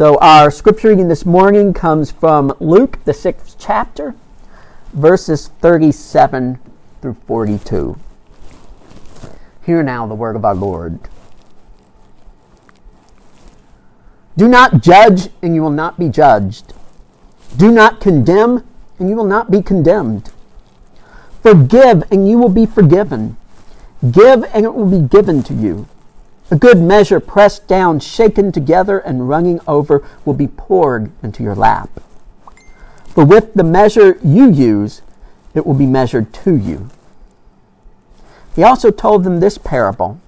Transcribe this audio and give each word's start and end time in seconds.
So, 0.00 0.16
our 0.16 0.50
scripture 0.50 0.88
reading 0.88 1.08
this 1.08 1.26
morning 1.26 1.74
comes 1.74 2.10
from 2.10 2.56
Luke, 2.58 3.04
the 3.04 3.12
sixth 3.12 3.56
chapter, 3.58 4.14
verses 4.94 5.48
37 5.60 6.58
through 7.02 7.18
42. 7.26 7.98
Hear 9.66 9.82
now 9.82 10.06
the 10.06 10.14
word 10.14 10.36
of 10.36 10.44
our 10.46 10.54
Lord. 10.54 11.00
Do 14.38 14.48
not 14.48 14.82
judge, 14.82 15.28
and 15.42 15.54
you 15.54 15.60
will 15.60 15.68
not 15.68 15.98
be 15.98 16.08
judged. 16.08 16.72
Do 17.58 17.70
not 17.70 18.00
condemn, 18.00 18.66
and 18.98 19.10
you 19.10 19.16
will 19.16 19.24
not 19.24 19.50
be 19.50 19.60
condemned. 19.60 20.30
Forgive, 21.42 22.04
and 22.10 22.28
you 22.28 22.38
will 22.38 22.50
be 22.50 22.66
forgiven. 22.66 23.36
Give, 24.10 24.44
and 24.52 24.64
it 24.64 24.74
will 24.74 24.86
be 24.86 25.06
given 25.06 25.42
to 25.44 25.54
you. 25.54 25.86
A 26.50 26.56
good 26.56 26.80
measure, 26.80 27.20
pressed 27.20 27.68
down, 27.68 28.00
shaken 28.00 28.50
together, 28.50 28.98
and 28.98 29.28
running 29.28 29.60
over, 29.66 30.06
will 30.24 30.34
be 30.34 30.48
poured 30.48 31.10
into 31.22 31.42
your 31.42 31.54
lap. 31.54 31.90
For 33.06 33.24
with 33.24 33.54
the 33.54 33.64
measure 33.64 34.18
you 34.24 34.50
use, 34.50 35.02
it 35.54 35.66
will 35.66 35.74
be 35.74 35.86
measured 35.86 36.32
to 36.34 36.56
you. 36.56 36.90
He 38.54 38.62
also 38.62 38.90
told 38.90 39.24
them 39.24 39.40
this 39.40 39.58
parable 39.58 40.20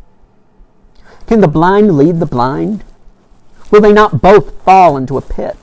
Can 1.26 1.40
the 1.40 1.48
blind 1.48 1.96
lead 1.96 2.20
the 2.20 2.26
blind? 2.26 2.84
Will 3.70 3.80
they 3.80 3.92
not 3.92 4.20
both 4.20 4.62
fall 4.62 4.96
into 4.96 5.16
a 5.16 5.22
pit? 5.22 5.56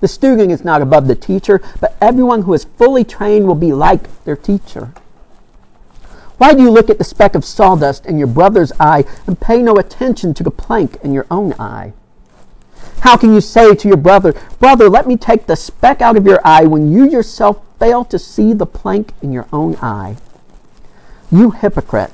The 0.00 0.08
student 0.08 0.50
is 0.50 0.64
not 0.64 0.82
above 0.82 1.06
the 1.06 1.14
teacher, 1.14 1.60
but 1.80 1.96
everyone 2.00 2.42
who 2.42 2.54
is 2.54 2.64
fully 2.64 3.04
trained 3.04 3.46
will 3.46 3.54
be 3.54 3.72
like 3.72 4.24
their 4.24 4.36
teacher. 4.36 4.92
Why 6.38 6.54
do 6.54 6.62
you 6.62 6.70
look 6.70 6.88
at 6.88 6.96
the 6.96 7.04
speck 7.04 7.34
of 7.34 7.44
sawdust 7.44 8.06
in 8.06 8.16
your 8.16 8.26
brother's 8.26 8.72
eye 8.80 9.04
and 9.26 9.38
pay 9.38 9.62
no 9.62 9.76
attention 9.76 10.32
to 10.34 10.42
the 10.42 10.50
plank 10.50 10.96
in 11.04 11.12
your 11.12 11.26
own 11.30 11.52
eye? 11.58 11.92
How 13.00 13.18
can 13.18 13.34
you 13.34 13.42
say 13.42 13.74
to 13.74 13.88
your 13.88 13.98
brother, 13.98 14.34
Brother, 14.58 14.88
let 14.88 15.06
me 15.06 15.16
take 15.16 15.46
the 15.46 15.56
speck 15.56 16.00
out 16.00 16.16
of 16.16 16.24
your 16.24 16.40
eye 16.44 16.64
when 16.64 16.90
you 16.92 17.08
yourself 17.08 17.60
fail 17.78 18.06
to 18.06 18.18
see 18.18 18.54
the 18.54 18.66
plank 18.66 19.12
in 19.20 19.32
your 19.32 19.46
own 19.52 19.76
eye? 19.82 20.16
You 21.30 21.50
hypocrite! 21.50 22.12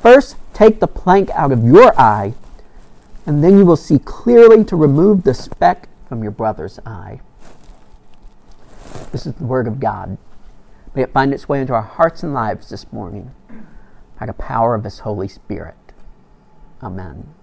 First 0.00 0.36
take 0.54 0.80
the 0.80 0.86
plank 0.86 1.28
out 1.30 1.52
of 1.52 1.62
your 1.62 1.98
eye, 2.00 2.32
and 3.26 3.44
then 3.44 3.58
you 3.58 3.66
will 3.66 3.76
see 3.76 3.98
clearly 3.98 4.64
to 4.64 4.76
remove 4.76 5.24
the 5.24 5.34
speck 5.34 5.88
from 6.08 6.22
your 6.22 6.32
brother's 6.32 6.78
eye. 6.86 7.20
This 9.12 9.26
is 9.26 9.34
the 9.34 9.44
Word 9.44 9.66
of 9.66 9.80
God. 9.80 10.18
May 10.94 11.02
it 11.02 11.12
find 11.12 11.34
its 11.34 11.48
way 11.48 11.60
into 11.60 11.74
our 11.74 11.82
hearts 11.82 12.22
and 12.22 12.32
lives 12.32 12.70
this 12.70 12.90
morning 12.92 13.32
by 14.18 14.26
the 14.26 14.32
power 14.32 14.74
of 14.74 14.84
His 14.84 15.00
Holy 15.00 15.28
Spirit. 15.28 15.74
Amen. 16.82 17.34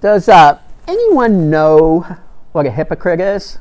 Does 0.00 0.28
uh, 0.28 0.58
anyone 0.86 1.48
know 1.48 2.18
what 2.52 2.66
a 2.66 2.70
hypocrite 2.70 3.20
is? 3.20 3.58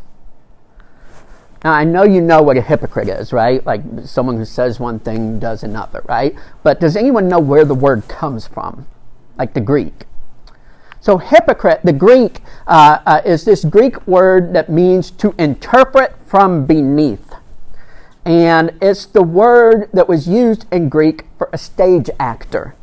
Now, 1.64 1.72
I 1.72 1.86
know 1.86 2.04
you 2.04 2.20
know 2.20 2.42
what 2.42 2.58
a 2.58 2.62
hypocrite 2.62 3.08
is, 3.08 3.32
right? 3.32 3.66
Like 3.66 3.82
someone 4.04 4.36
who 4.36 4.44
says 4.46 4.80
one 4.80 5.00
thing, 5.00 5.40
does 5.40 5.64
another, 5.64 6.04
right? 6.10 6.36
But 6.62 6.82
does 6.82 6.98
anyone 6.98 7.30
know 7.30 7.40
where 7.40 7.64
the 7.64 7.74
word 7.74 8.08
comes 8.10 8.48
from? 8.48 8.86
Like 9.38 9.54
the 9.54 9.62
Greek. 9.62 10.04
So, 11.00 11.18
hypocrite, 11.18 11.82
the 11.84 11.94
Greek, 11.94 12.40
uh, 12.68 13.00
uh, 13.06 13.22
is 13.26 13.46
this 13.46 13.66
Greek 13.66 14.08
word 14.08 14.54
that 14.54 14.70
means 14.70 15.12
to 15.12 15.36
interpret 15.38 16.16
from 16.26 16.66
beneath. 16.66 17.34
And 18.26 18.72
it's 18.82 19.06
the 19.06 19.24
word 19.24 19.90
that 19.94 20.08
was 20.08 20.28
used 20.28 20.66
in 20.72 20.88
Greek 20.88 21.26
for 21.38 21.50
a 21.52 21.58
stage 21.58 22.10
actor. 22.20 22.76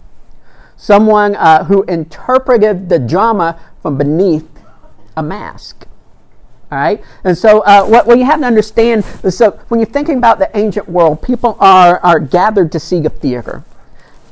Someone 0.76 1.34
uh, 1.34 1.64
who 1.64 1.82
interpreted 1.84 2.88
the 2.88 2.98
drama 2.98 3.58
from 3.82 3.96
beneath 3.96 4.48
a 5.16 5.22
mask. 5.22 5.86
All 6.70 6.78
right? 6.78 7.02
And 7.24 7.36
so, 7.36 7.60
uh, 7.60 7.84
what, 7.84 8.16
you 8.16 8.24
have 8.24 8.40
to 8.40 8.46
understand 8.46 9.04
is 9.24 9.36
so 9.36 9.52
when 9.68 9.80
you're 9.80 9.88
thinking 9.88 10.18
about 10.18 10.38
the 10.38 10.56
ancient 10.56 10.88
world, 10.88 11.20
people 11.20 11.56
are, 11.58 11.98
are 11.98 12.20
gathered 12.20 12.70
to 12.72 12.80
see 12.80 13.04
a 13.04 13.10
theater. 13.10 13.64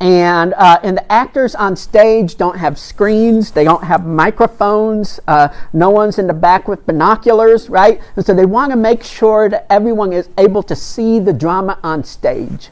And, 0.01 0.55
uh, 0.55 0.79
and 0.85 0.97
the 0.97 1.13
actors 1.13 1.57
on 1.57 1.75
stage 1.75 2.37
don't 2.37 2.59
have 2.59 2.79
screens, 2.79 3.51
they 3.51 3.65
don't 3.65 3.83
have 3.83 4.07
microphones, 4.07 5.19
uh, 5.27 5.49
no 5.73 5.91
one's 5.91 6.21
in 6.21 6.29
the 6.29 6.35
back 6.35 6.69
with 6.69 6.87
binoculars, 6.87 7.69
right? 7.69 8.01
And 8.15 8.25
so 8.25 8.33
they 8.33 8.47
want 8.47 8.71
to 8.71 8.77
make 8.77 9.03
sure 9.03 9.49
that 9.49 9.67
everyone 9.69 10.13
is 10.13 10.29
able 10.39 10.63
to 10.65 10.77
see 10.77 11.19
the 11.19 11.33
drama 11.33 11.81
on 11.83 12.05
stage. 12.05 12.71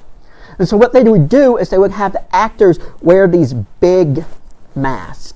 And 0.58 0.68
so 0.68 0.76
what 0.76 0.92
they 0.92 1.02
would 1.02 1.28
do 1.28 1.56
is 1.56 1.68
they 1.68 1.78
would 1.78 1.90
have 1.90 2.12
the 2.12 2.34
actors 2.34 2.78
wear 3.02 3.26
these 3.26 3.54
big 3.54 4.24
masks. 4.76 5.35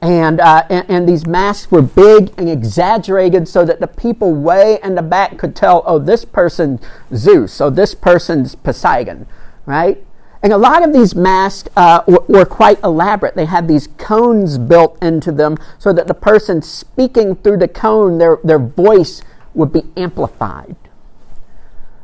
And, 0.00 0.40
uh, 0.40 0.64
and, 0.70 0.88
and, 0.88 1.08
these 1.08 1.26
masks 1.26 1.72
were 1.72 1.82
big 1.82 2.32
and 2.38 2.48
exaggerated 2.48 3.48
so 3.48 3.64
that 3.64 3.80
the 3.80 3.88
people 3.88 4.32
way 4.32 4.78
in 4.84 4.94
the 4.94 5.02
back 5.02 5.38
could 5.38 5.56
tell, 5.56 5.82
oh, 5.86 5.98
this 5.98 6.24
person's 6.24 6.80
Zeus, 7.12 7.60
oh, 7.60 7.68
this 7.68 7.96
person's 7.96 8.54
Poseidon, 8.54 9.26
right? 9.66 10.04
And 10.40 10.52
a 10.52 10.56
lot 10.56 10.84
of 10.84 10.92
these 10.92 11.16
masks 11.16 11.68
uh, 11.76 12.02
were, 12.06 12.24
were, 12.28 12.44
quite 12.44 12.80
elaborate. 12.84 13.34
They 13.34 13.46
had 13.46 13.66
these 13.66 13.88
cones 13.98 14.56
built 14.56 14.96
into 15.02 15.32
them 15.32 15.56
so 15.78 15.92
that 15.92 16.06
the 16.06 16.14
person 16.14 16.62
speaking 16.62 17.34
through 17.34 17.56
the 17.58 17.66
cone, 17.66 18.18
their, 18.18 18.38
their 18.44 18.60
voice 18.60 19.20
would 19.52 19.72
be 19.72 19.82
amplified. 19.96 20.76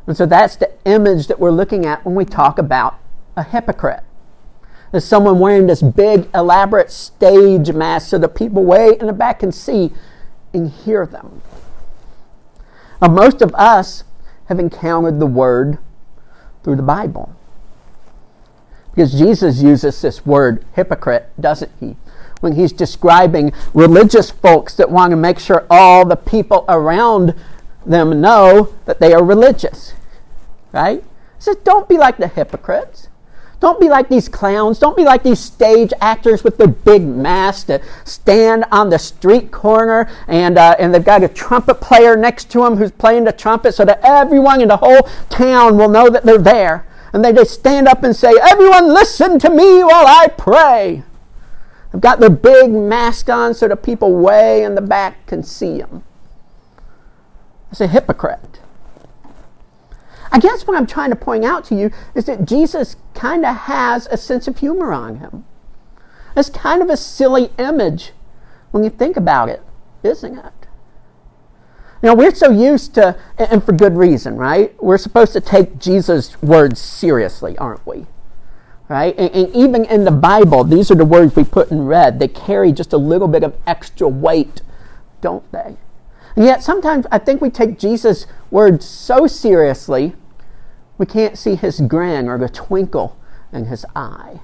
And 0.05 0.17
so 0.17 0.25
that's 0.25 0.57
the 0.57 0.71
image 0.83 1.27
that 1.27 1.39
we're 1.39 1.51
looking 1.51 1.85
at 1.85 2.05
when 2.05 2.15
we 2.15 2.25
talk 2.25 2.59
about 2.59 2.99
a 3.37 3.43
hypocrite. 3.43 4.03
Someone 5.03 5.39
wearing 5.39 5.67
this 5.67 5.81
big, 5.81 6.27
elaborate 6.33 6.91
stage 6.91 7.71
mask 7.71 8.09
so 8.09 8.17
the 8.17 8.29
people 8.29 8.63
way 8.63 8.97
in 8.99 9.07
the 9.07 9.13
back 9.13 9.39
can 9.39 9.51
see 9.51 9.91
and 10.53 10.69
hear 10.69 11.05
them. 11.05 11.41
Now, 13.01 13.09
most 13.09 13.41
of 13.41 13.53
us 13.55 14.03
have 14.45 14.59
encountered 14.59 15.19
the 15.19 15.25
word 15.25 15.79
through 16.63 16.77
the 16.77 16.83
Bible. 16.83 17.35
Because 18.93 19.11
Jesus 19.11 19.61
uses 19.61 20.01
this 20.01 20.25
word 20.25 20.65
hypocrite, 20.73 21.29
doesn't 21.39 21.71
he? 21.79 21.97
When 22.39 22.53
he's 22.53 22.71
describing 22.71 23.51
religious 23.73 24.31
folks 24.31 24.75
that 24.75 24.89
want 24.89 25.11
to 25.11 25.17
make 25.17 25.39
sure 25.39 25.67
all 25.69 26.05
the 26.05 26.15
people 26.15 26.63
around 26.69 27.35
them 27.85 28.21
know 28.21 28.73
that 28.85 28.99
they 28.99 29.13
are 29.13 29.23
religious. 29.23 29.93
Right? 30.71 31.01
He 31.01 31.41
says, 31.41 31.57
don't 31.63 31.89
be 31.89 31.97
like 31.97 32.17
the 32.17 32.27
hypocrites. 32.27 33.09
Don't 33.59 33.79
be 33.79 33.89
like 33.89 34.09
these 34.09 34.27
clowns. 34.27 34.79
Don't 34.79 34.97
be 34.97 35.03
like 35.03 35.23
these 35.23 35.39
stage 35.39 35.93
actors 36.01 36.43
with 36.43 36.57
their 36.57 36.67
big 36.67 37.03
masks 37.03 37.63
that 37.65 37.81
stand 38.03 38.65
on 38.71 38.89
the 38.89 38.99
street 38.99 39.51
corner 39.51 40.09
and, 40.27 40.57
uh, 40.57 40.75
and 40.77 40.93
they've 40.93 41.03
got 41.03 41.23
a 41.23 41.27
trumpet 41.27 41.75
player 41.75 42.15
next 42.15 42.51
to 42.51 42.59
them 42.59 42.77
who's 42.77 42.91
playing 42.91 43.23
the 43.23 43.31
trumpet 43.31 43.73
so 43.73 43.85
that 43.85 43.99
everyone 44.03 44.61
in 44.61 44.67
the 44.67 44.77
whole 44.77 45.03
town 45.29 45.77
will 45.77 45.89
know 45.89 46.09
that 46.09 46.23
they're 46.23 46.37
there 46.37 46.85
and 47.13 47.23
they 47.23 47.31
just 47.31 47.53
stand 47.53 47.87
up 47.87 48.03
and 48.03 48.13
say, 48.13 48.33
Everyone 48.41 48.93
listen 48.93 49.39
to 49.39 49.49
me 49.49 49.83
while 49.83 50.05
I 50.05 50.27
pray. 50.37 51.03
They've 51.91 52.01
got 52.01 52.19
their 52.19 52.29
big 52.29 52.71
mask 52.71 53.29
on 53.29 53.53
so 53.53 53.69
the 53.69 53.77
people 53.77 54.13
way 54.13 54.63
in 54.63 54.75
the 54.75 54.81
back 54.81 55.25
can 55.27 55.41
see 55.41 55.77
them. 55.77 56.03
It's 57.71 57.79
a 57.79 57.87
hypocrite. 57.87 58.59
I 60.35 60.37
guess 60.37 60.67
what 60.67 60.75
I'm 60.75 60.85
trying 60.85 61.11
to 61.11 61.15
point 61.15 61.45
out 61.45 61.63
to 61.65 61.75
you 61.75 61.91
is 62.13 62.25
that 62.25 62.43
Jesus 62.43 62.97
kind 63.13 63.45
of 63.45 63.55
has 63.55 64.05
a 64.07 64.17
sense 64.17 64.49
of 64.49 64.57
humor 64.57 64.91
on 64.91 65.19
him. 65.19 65.45
It's 66.35 66.49
kind 66.49 66.81
of 66.81 66.89
a 66.89 66.97
silly 66.97 67.51
image 67.57 68.11
when 68.71 68.83
you 68.83 68.89
think 68.89 69.15
about 69.15 69.47
it, 69.47 69.63
isn't 70.03 70.37
it? 70.37 70.53
You 72.03 72.09
know, 72.09 72.15
we're 72.15 72.35
so 72.35 72.51
used 72.51 72.95
to, 72.95 73.17
and 73.37 73.63
for 73.63 73.71
good 73.71 73.95
reason, 73.95 74.35
right? 74.35 74.75
We're 74.83 74.97
supposed 74.97 75.31
to 75.31 75.39
take 75.39 75.79
Jesus' 75.79 76.41
words 76.41 76.81
seriously, 76.81 77.57
aren't 77.57 77.87
we? 77.87 78.05
Right? 78.89 79.17
And, 79.17 79.33
and, 79.33 79.55
even 79.55 79.85
in 79.85 80.03
the 80.03 80.11
Bible, 80.11 80.65
these 80.65 80.91
are 80.91 80.95
the 80.95 81.05
words 81.05 81.33
we 81.37 81.45
put 81.45 81.71
in 81.71 81.85
red. 81.85 82.19
They 82.19 82.27
carry 82.27 82.73
just 82.73 82.91
a 82.91 82.97
little 82.97 83.29
bit 83.29 83.45
of 83.45 83.55
extra 83.65 84.09
weight, 84.09 84.61
don't 85.21 85.49
they? 85.53 85.77
And 86.35 86.43
yet, 86.43 86.61
sometimes 86.61 87.07
I 87.09 87.19
think 87.19 87.39
we 87.39 87.49
take 87.49 87.79
Jesus' 87.79 88.27
words 88.51 88.85
so 88.85 89.27
seriously, 89.27 90.13
we 90.97 91.05
can't 91.05 91.37
see 91.37 91.55
his 91.55 91.81
grin 91.81 92.27
or 92.27 92.37
the 92.37 92.49
twinkle 92.49 93.17
in 93.51 93.65
his 93.65 93.85
eye. 93.95 94.39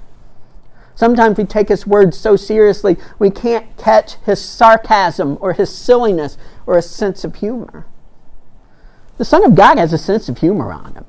Sometimes 0.95 1.37
we 1.37 1.45
take 1.45 1.69
his 1.69 1.87
words 1.87 2.17
so 2.17 2.35
seriously, 2.35 2.97
we 3.17 3.29
can't 3.29 3.75
catch 3.77 4.15
his 4.25 4.43
sarcasm 4.43 5.37
or 5.41 5.53
his 5.53 5.73
silliness 5.73 6.37
or 6.65 6.75
his 6.75 6.89
sense 6.89 7.23
of 7.23 7.35
humor. 7.35 7.85
The 9.17 9.25
Son 9.25 9.43
of 9.43 9.55
God 9.55 9.77
has 9.77 9.93
a 9.93 9.97
sense 9.97 10.29
of 10.29 10.39
humor 10.39 10.71
on 10.71 10.93
him. 10.93 11.05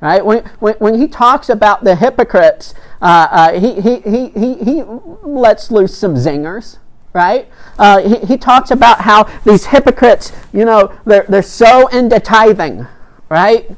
Right? 0.00 0.24
When, 0.24 0.44
when, 0.60 0.74
when 0.74 0.94
he 0.94 1.08
talks 1.08 1.48
about 1.48 1.82
the 1.82 1.96
hypocrites, 1.96 2.72
uh, 3.02 3.26
uh, 3.30 3.60
he, 3.60 3.80
he, 3.80 4.00
he, 4.00 4.28
he, 4.28 4.54
he 4.54 4.82
lets 5.22 5.70
loose 5.70 5.96
some 5.96 6.14
zingers. 6.14 6.78
Right? 7.12 7.48
Uh, 7.78 8.00
he, 8.00 8.26
he 8.26 8.36
talks 8.36 8.70
about 8.70 9.00
how 9.00 9.24
these 9.44 9.66
hypocrites, 9.66 10.32
you 10.52 10.64
know, 10.64 10.94
they're, 11.04 11.26
they're 11.28 11.42
so 11.42 11.88
into 11.88 12.20
tithing. 12.20 12.86
Right? 13.28 13.70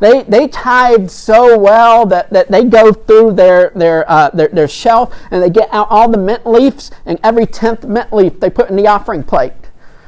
They, 0.00 0.22
they 0.22 0.46
tithe 0.46 1.10
so 1.10 1.58
well 1.58 2.06
that, 2.06 2.30
that 2.30 2.50
they 2.50 2.64
go 2.64 2.92
through 2.92 3.32
their, 3.32 3.70
their, 3.74 4.08
uh, 4.08 4.30
their, 4.30 4.48
their 4.48 4.68
shelf 4.68 5.14
and 5.30 5.42
they 5.42 5.50
get 5.50 5.68
out 5.72 5.88
all 5.90 6.08
the 6.08 6.18
mint 6.18 6.46
leaves, 6.46 6.90
and 7.04 7.18
every 7.24 7.46
tenth 7.46 7.84
mint 7.84 8.12
leaf 8.12 8.38
they 8.38 8.50
put 8.50 8.70
in 8.70 8.76
the 8.76 8.86
offering 8.86 9.24
plate. 9.24 9.52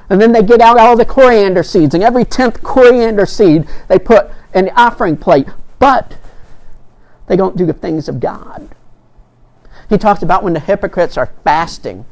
And 0.09 0.21
then 0.21 0.33
they 0.33 0.43
get 0.43 0.61
out 0.61 0.79
all 0.79 0.97
the 0.97 1.05
coriander 1.05 1.63
seeds, 1.63 1.95
and 1.95 2.05
every 2.05 2.25
tenth 2.25 2.63
coriander 2.63 3.27
seed 3.27 3.69
they 3.89 3.99
put 3.99 4.31
in 4.55 4.67
the 4.67 4.81
offering 4.81 5.17
plate. 5.17 5.49
But 5.79 6.17
they 7.27 7.37
don't 7.37 7.57
do 7.57 7.67
the 7.67 7.73
things 7.73 8.09
of 8.09 8.21
God. 8.21 8.69
He 9.89 9.99
talks 9.99 10.23
about 10.23 10.45
when 10.45 10.53
the 10.53 10.61
hypocrites 10.61 11.17
are 11.17 11.33
fasting 11.43 12.05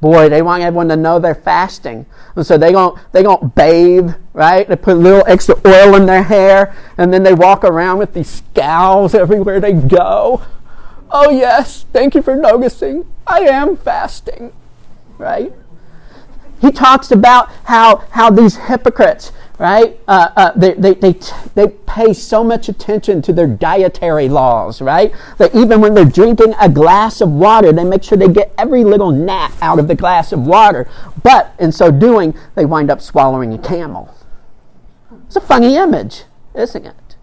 Boy, 0.00 0.30
they 0.30 0.40
want 0.40 0.62
everyone 0.62 0.88
to 0.88 0.96
know 0.96 1.18
they're 1.18 1.34
fasting. 1.34 2.06
And 2.34 2.46
so 2.46 2.56
they 2.56 2.72
don't 2.72 2.98
they 3.12 3.22
don't 3.22 3.54
bathe, 3.54 4.12
right? 4.32 4.66
They 4.66 4.76
put 4.76 4.94
a 4.94 5.00
little 5.00 5.24
extra 5.26 5.56
oil 5.66 5.94
in 5.94 6.06
their 6.06 6.22
hair 6.22 6.74
and 6.96 7.12
then 7.12 7.22
they 7.22 7.34
walk 7.34 7.64
around 7.64 7.98
with 7.98 8.14
these 8.14 8.30
scowls 8.30 9.14
everywhere 9.14 9.60
they 9.60 9.74
go. 9.74 10.42
Oh 11.10 11.30
yes, 11.30 11.84
thank 11.92 12.14
you 12.14 12.22
for 12.22 12.34
noticing. 12.34 13.04
I 13.26 13.40
am 13.40 13.76
fasting. 13.76 14.52
Right? 15.18 15.52
He 16.60 16.70
talks 16.70 17.10
about 17.10 17.50
how 17.64 18.04
how 18.10 18.30
these 18.30 18.56
hypocrites 18.56 19.32
right? 19.60 20.00
Uh, 20.08 20.30
uh, 20.36 20.52
they, 20.56 20.72
they, 20.72 20.94
they, 20.94 21.14
they 21.54 21.68
pay 21.68 22.14
so 22.14 22.42
much 22.42 22.70
attention 22.70 23.20
to 23.20 23.30
their 23.30 23.46
dietary 23.46 24.26
laws, 24.26 24.80
right? 24.80 25.12
That 25.36 25.54
even 25.54 25.82
when 25.82 25.92
they're 25.92 26.06
drinking 26.06 26.54
a 26.58 26.66
glass 26.66 27.20
of 27.20 27.30
water, 27.30 27.70
they 27.70 27.84
make 27.84 28.02
sure 28.02 28.16
they 28.16 28.28
get 28.28 28.54
every 28.56 28.84
little 28.84 29.10
gnat 29.10 29.52
out 29.60 29.78
of 29.78 29.86
the 29.86 29.94
glass 29.94 30.32
of 30.32 30.46
water. 30.46 30.88
But 31.22 31.52
in 31.58 31.72
so 31.72 31.90
doing, 31.90 32.34
they 32.54 32.64
wind 32.64 32.90
up 32.90 33.02
swallowing 33.02 33.52
a 33.52 33.58
camel. 33.58 34.16
It's 35.26 35.36
a 35.36 35.42
funny 35.42 35.76
image, 35.76 36.22
isn't 36.54 36.86
it? 36.86 37.16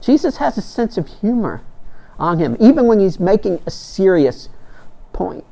Jesus 0.00 0.38
has 0.38 0.58
a 0.58 0.62
sense 0.62 0.98
of 0.98 1.06
humor 1.06 1.62
on 2.18 2.40
him, 2.40 2.56
even 2.58 2.86
when 2.86 2.98
he's 2.98 3.20
making 3.20 3.62
a 3.64 3.70
serious 3.70 4.48
point. 5.12 5.44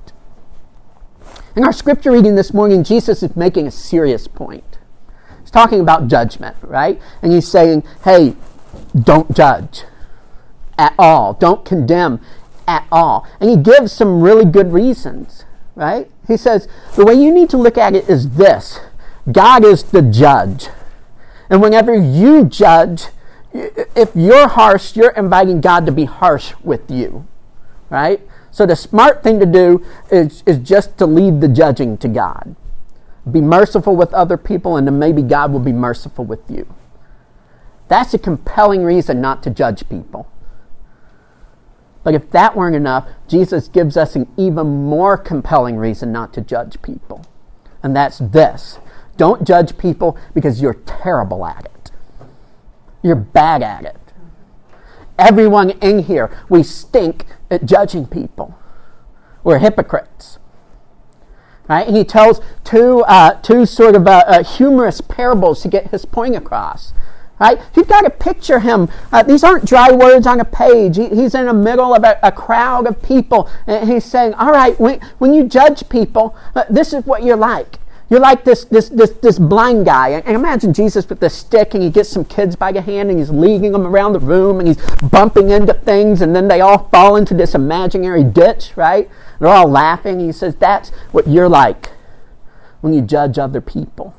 In 1.55 1.65
our 1.65 1.73
scripture 1.73 2.11
reading 2.11 2.35
this 2.35 2.53
morning, 2.53 2.83
Jesus 2.83 3.23
is 3.23 3.37
making 3.37 3.69
a 3.69 3.71
serious 3.71 4.27
point. 4.27 4.78
He's 5.49 5.53
talking 5.53 5.81
about 5.81 6.09
judgment, 6.09 6.59
right? 6.61 7.01
And 7.23 7.33
he's 7.33 7.49
saying, 7.49 7.83
hey, 8.05 8.37
don't 8.95 9.35
judge 9.35 9.85
at 10.77 10.95
all. 10.99 11.33
Don't 11.33 11.65
condemn 11.65 12.21
at 12.67 12.87
all. 12.93 13.27
And 13.41 13.49
he 13.49 13.57
gives 13.57 13.91
some 13.91 14.21
really 14.21 14.45
good 14.45 14.75
reasons, 14.75 15.47
right? 15.75 16.11
He 16.27 16.37
says, 16.37 16.69
the 16.97 17.07
way 17.07 17.15
you 17.15 17.33
need 17.33 17.49
to 17.49 17.57
look 17.57 17.79
at 17.79 17.95
it 17.95 18.11
is 18.11 18.33
this 18.33 18.81
God 19.33 19.65
is 19.65 19.85
the 19.85 20.03
judge. 20.03 20.69
And 21.49 21.63
whenever 21.63 21.95
you 21.95 22.45
judge, 22.45 23.05
if 23.55 24.11
you're 24.15 24.49
harsh, 24.49 24.97
you're 24.97 25.13
inviting 25.13 25.63
God 25.63 25.87
to 25.87 25.93
be 25.93 26.05
harsh 26.05 26.53
with 26.63 26.91
you, 26.91 27.27
right? 27.89 28.21
So 28.51 28.67
the 28.67 28.77
smart 28.77 29.23
thing 29.23 29.41
to 29.41 29.47
do 29.47 29.83
is, 30.11 30.43
is 30.45 30.59
just 30.59 30.99
to 30.99 31.07
leave 31.07 31.41
the 31.41 31.49
judging 31.49 31.97
to 31.97 32.09
God. 32.09 32.55
Be 33.33 33.41
merciful 33.41 33.97
with 33.97 34.13
other 34.15 34.37
people, 34.37 34.77
and 34.77 34.87
then 34.87 34.99
maybe 34.99 35.23
God 35.23 35.53
will 35.53 35.61
be 35.61 35.73
merciful 35.73 36.25
with 36.25 36.51
you. 36.51 36.73
That's 37.89 38.15
a 38.15 38.19
compelling 38.19 38.85
reason 38.85 39.21
not 39.21 39.43
to 39.45 39.51
judge 39.51 39.89
people. 39.89 40.31
But 42.05 42.15
if 42.15 42.31
that 42.31 42.57
weren't 42.57 42.77
enough, 42.77 43.09
Jesus 43.27 43.69
gives 43.69 43.97
us 43.97 44.15
an 44.17 44.33
even 44.37 44.67
more 44.87 45.17
compelling 45.17 45.77
reason 45.77 46.13
not 46.13 46.33
to 46.35 46.41
judge 46.41 46.81
people. 46.81 47.25
And 47.83 47.95
that's 47.95 48.19
this 48.19 48.79
don't 49.17 49.45
judge 49.45 49.77
people 49.77 50.17
because 50.33 50.63
you're 50.63 50.75
terrible 50.75 51.45
at 51.45 51.65
it, 51.65 51.91
you're 53.03 53.17
bad 53.17 53.63
at 53.63 53.85
it. 53.85 53.97
Everyone 55.19 55.71
in 55.71 56.05
here, 56.05 56.31
we 56.49 56.63
stink 56.63 57.27
at 57.51 57.67
judging 57.67 58.07
people. 58.07 58.57
We're 59.43 59.59
hypocrites. 59.59 60.39
Right? 61.69 61.89
He 61.89 62.03
tells 62.05 62.41
two, 62.65 63.05
uh, 63.05 63.35
two 63.43 63.67
sort 63.67 63.95
of 63.95 64.07
uh, 64.07 64.25
uh, 64.27 64.45
humorous 64.45 65.01
parables 65.01 65.63
to 65.63 65.69
get 65.69 65.91
his 65.91 66.07
point 66.07 66.35
across. 66.35 66.95
Right? 67.39 67.61
You've 67.77 67.89
got 67.89 68.01
to 68.03 68.11
picture 68.11 68.61
him. 68.61 68.89
Uh, 69.13 69.23
these 69.23 69.45
aren't 69.45 69.65
dry 69.65 69.93
words 69.93 70.27
on 70.27 70.41
a 70.41 70.45
page. 70.45 70.97
He, 70.97 71.09
he's 71.09 71.35
in 71.35 71.47
the 71.47 71.53
middle 71.53 71.95
of 71.95 72.03
a, 72.03 72.19
a, 72.23 72.33
crowd 72.33 72.87
of 72.87 73.01
people, 73.03 73.49
and 73.67 73.89
he's 73.89 74.05
saying, 74.05 74.35
All 74.35 74.51
right, 74.51 74.79
when, 74.81 75.01
when 75.19 75.35
you 75.35 75.45
judge 75.45 75.89
people, 75.89 76.35
uh, 76.57 76.65
this 76.69 76.93
is 76.93 77.05
what 77.05 77.23
you're 77.23 77.37
like. 77.37 77.79
You're 78.11 78.21
like 78.21 78.45
this, 78.45 78.65
this, 78.65 78.89
this, 78.89 79.11
this 79.11 79.39
blind 79.39 79.85
guy. 79.85 80.11
And 80.11 80.35
imagine 80.35 80.73
Jesus 80.73 81.07
with 81.09 81.21
the 81.21 81.29
stick, 81.29 81.75
and 81.75 81.83
he 81.83 81.91
gets 81.91 82.09
some 82.09 82.25
kids 82.25 82.57
by 82.57 82.73
the 82.73 82.81
hand, 82.81 83.11
and 83.11 83.19
he's 83.19 83.31
leading 83.31 83.73
them 83.73 83.87
around 83.87 84.15
the 84.15 84.21
room, 84.21 84.61
and 84.61 84.69
he's 84.69 84.79
bumping 85.11 85.51
into 85.51 85.75
things, 85.75 86.23
and 86.23 86.35
then 86.35 86.49
they 86.49 86.61
all 86.61 86.89
fall 86.89 87.17
into 87.17 87.35
this 87.35 87.55
imaginary 87.55 88.25
ditch, 88.25 88.73
right? 88.77 89.11
They're 89.39 89.49
all 89.49 89.69
laughing. 89.69 90.21
He 90.21 90.33
says, 90.33 90.55
That's 90.57 90.89
what 91.13 91.27
you're 91.27 91.51
like 91.51 91.91
when 92.81 92.95
you 92.95 93.03
judge 93.03 93.39
other 93.39 93.61
people. 93.61 94.15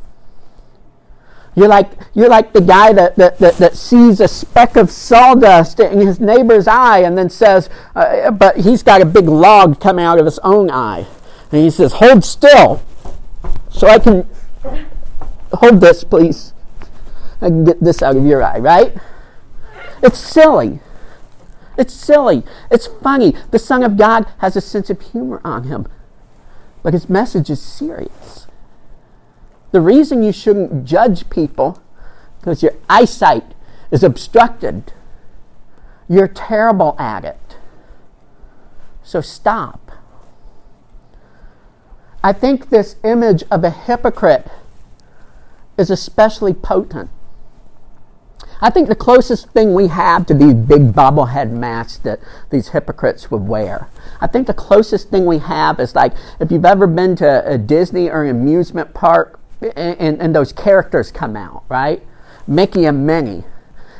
You're 1.55 1.67
like, 1.67 1.91
you're 2.13 2.29
like 2.29 2.53
the 2.53 2.61
guy 2.61 2.93
that, 2.93 3.15
that, 3.15 3.39
that, 3.39 3.57
that 3.57 3.75
sees 3.75 4.21
a 4.21 4.27
speck 4.27 4.75
of 4.77 4.91
sawdust 4.91 5.79
in 5.79 5.99
his 5.99 6.19
neighbor's 6.19 6.67
eye 6.67 6.99
and 6.99 7.17
then 7.17 7.29
says, 7.29 7.69
uh, 7.95 8.29
But 8.31 8.57
he's 8.57 8.83
got 8.83 9.01
a 9.01 9.05
big 9.05 9.27
log 9.27 9.81
coming 9.81 10.05
out 10.05 10.19
of 10.19 10.25
his 10.25 10.39
own 10.39 10.69
eye. 10.69 11.07
And 11.51 11.61
he 11.61 11.71
says, 11.71 11.93
Hold 11.93 12.23
still 12.23 12.83
so 13.69 13.87
I 13.87 13.99
can 13.99 14.27
hold 15.53 15.81
this, 15.81 16.03
please. 16.03 16.53
I 17.41 17.47
can 17.47 17.63
get 17.63 17.79
this 17.79 18.01
out 18.01 18.17
of 18.17 18.25
your 18.25 18.43
eye, 18.43 18.59
right? 18.59 18.95
It's 20.03 20.17
silly. 20.17 20.79
It's 21.77 21.93
silly. 21.93 22.43
It's 22.69 22.87
funny. 22.87 23.33
The 23.51 23.59
Son 23.59 23.83
of 23.83 23.97
God 23.97 24.27
has 24.39 24.55
a 24.55 24.61
sense 24.61 24.89
of 24.89 25.01
humor 25.01 25.39
on 25.45 25.63
him. 25.63 25.87
But 26.83 26.93
his 26.93 27.09
message 27.09 27.49
is 27.49 27.61
serious. 27.61 28.47
The 29.71 29.81
reason 29.81 30.23
you 30.23 30.31
shouldn't 30.31 30.85
judge 30.85 31.29
people 31.29 31.81
because 32.39 32.63
your 32.63 32.73
eyesight 32.89 33.53
is 33.91 34.03
obstructed. 34.03 34.93
You're 36.07 36.27
terrible 36.27 36.95
at 36.97 37.23
it. 37.23 37.57
So 39.03 39.21
stop. 39.21 39.88
I 42.23 42.33
think 42.33 42.69
this 42.69 42.95
image 43.03 43.43
of 43.49 43.63
a 43.63 43.69
hypocrite 43.69 44.47
is 45.77 45.89
especially 45.89 46.53
potent 46.53 47.09
I 48.61 48.69
think 48.69 48.89
the 48.89 48.95
closest 48.95 49.49
thing 49.51 49.73
we 49.73 49.87
have 49.87 50.25
to 50.27 50.33
these 50.33 50.53
big 50.53 50.91
bobblehead 50.91 51.49
masks 51.49 51.97
that 51.99 52.19
these 52.49 52.69
hypocrites 52.69 53.31
would 53.31 53.47
wear. 53.47 53.87
I 54.19 54.27
think 54.27 54.47
the 54.47 54.53
closest 54.53 55.09
thing 55.09 55.25
we 55.25 55.37
have 55.39 55.79
is 55.79 55.95
like 55.95 56.13
if 56.39 56.51
you've 56.51 56.65
ever 56.65 56.85
been 56.85 57.15
to 57.17 57.49
a 57.49 57.57
Disney 57.57 58.09
or 58.09 58.23
an 58.23 58.31
amusement 58.31 58.93
park 58.93 59.39
and, 59.61 60.21
and 60.21 60.35
those 60.35 60.51
characters 60.51 61.11
come 61.11 61.37
out, 61.37 61.63
right? 61.69 62.03
Mickey 62.47 62.85
and 62.85 63.07
Minnie. 63.07 63.45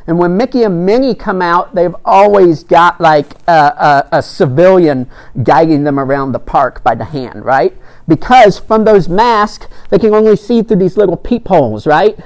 And 0.10 0.18
when 0.18 0.38
Mickey 0.38 0.64
and 0.64 0.88
Minnie 0.88 1.14
come 1.14 1.40
out, 1.40 1.76
they've 1.76 1.96
always 2.04 2.64
got 2.64 3.00
like 3.00 3.36
a, 3.48 3.52
a, 3.52 4.08
a, 4.14 4.24
civilian 4.24 5.08
guiding 5.44 5.84
them 5.84 6.00
around 6.00 6.32
the 6.32 6.40
park 6.40 6.84
by 6.84 6.96
the 6.96 7.06
hand, 7.06 7.46
right? 7.46 7.78
Because 8.08 8.58
from 8.58 8.86
those 8.86 9.08
masks, 9.08 9.68
they 9.92 10.00
can 10.00 10.16
only 10.16 10.36
see 10.36 10.64
through 10.64 10.78
these 10.78 10.98
little 10.98 11.16
peepholes, 11.16 11.86
right? 11.86 12.18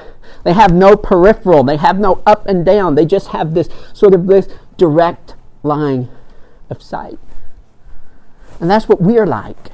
They 0.45 0.53
have 0.53 0.73
no 0.73 0.95
peripheral. 0.95 1.65
They 1.65 1.75
have 1.75 1.99
no 1.99 2.23
up 2.25 2.45
and 2.45 2.65
down. 2.65 2.95
They 2.95 3.05
just 3.05 3.27
have 3.27 3.53
this 3.53 3.67
sort 3.91 4.13
of 4.13 4.27
this 4.27 4.47
direct 4.77 5.35
line 5.61 6.07
of 6.69 6.81
sight. 6.81 7.19
And 8.61 8.71
that's 8.71 8.87
what 8.87 9.01
we're 9.01 9.27
like. 9.27 9.71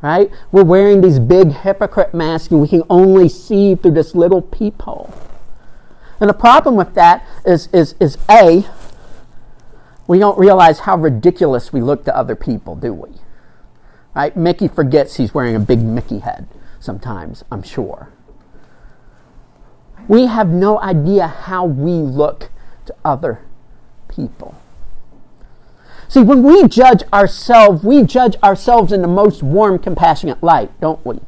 Right? 0.00 0.30
We're 0.52 0.62
wearing 0.62 1.00
these 1.00 1.18
big 1.18 1.50
hypocrite 1.50 2.14
masks 2.14 2.52
and 2.52 2.60
we 2.60 2.68
can 2.68 2.84
only 2.88 3.28
see 3.28 3.74
through 3.74 3.94
this 3.94 4.14
little 4.14 4.42
peephole. 4.42 5.12
And 6.20 6.28
the 6.28 6.34
problem 6.34 6.74
with 6.74 6.94
that 6.94 7.24
is, 7.44 7.68
is, 7.68 7.94
is 8.00 8.18
A, 8.30 8.66
we 10.06 10.18
don't 10.18 10.38
realize 10.38 10.80
how 10.80 10.96
ridiculous 10.96 11.72
we 11.72 11.80
look 11.80 12.04
to 12.06 12.16
other 12.16 12.34
people, 12.34 12.74
do 12.74 12.92
we? 12.92 13.10
Right? 14.14 14.36
Mickey 14.36 14.68
forgets 14.68 15.16
he's 15.16 15.32
wearing 15.32 15.54
a 15.54 15.60
big 15.60 15.80
Mickey 15.80 16.20
head 16.20 16.48
sometimes, 16.80 17.44
I'm 17.50 17.62
sure. 17.62 18.10
We 20.08 20.26
have 20.26 20.48
no 20.48 20.80
idea 20.80 21.26
how 21.26 21.66
we 21.66 21.92
look 21.92 22.50
to 22.86 22.94
other 23.04 23.42
people. 24.08 24.54
See, 26.08 26.22
when 26.22 26.42
we 26.42 26.66
judge 26.66 27.02
ourselves, 27.12 27.84
we 27.84 28.02
judge 28.02 28.36
ourselves 28.42 28.92
in 28.92 29.02
the 29.02 29.08
most 29.08 29.42
warm, 29.42 29.78
compassionate 29.78 30.42
light, 30.42 30.70
don't 30.80 31.04
we? 31.04 31.20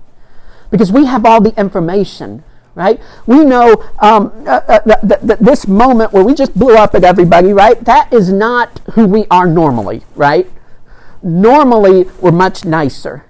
Because 0.70 0.90
we 0.90 1.04
have 1.04 1.26
all 1.26 1.42
the 1.42 1.58
information. 1.60 2.42
Right? 2.74 3.00
We 3.26 3.44
know 3.44 3.84
um, 4.00 4.32
uh, 4.46 4.60
uh, 4.66 4.80
that, 5.02 5.26
that 5.26 5.38
this 5.40 5.66
moment 5.66 6.12
where 6.12 6.24
we 6.24 6.34
just 6.34 6.58
blew 6.58 6.76
up 6.76 6.94
at 6.94 7.04
everybody, 7.04 7.52
right? 7.52 7.82
That 7.84 8.12
is 8.12 8.32
not 8.32 8.80
who 8.92 9.06
we 9.06 9.26
are 9.30 9.46
normally, 9.46 10.02
right? 10.14 10.50
Normally, 11.22 12.04
we're 12.20 12.32
much 12.32 12.64
nicer. 12.64 13.24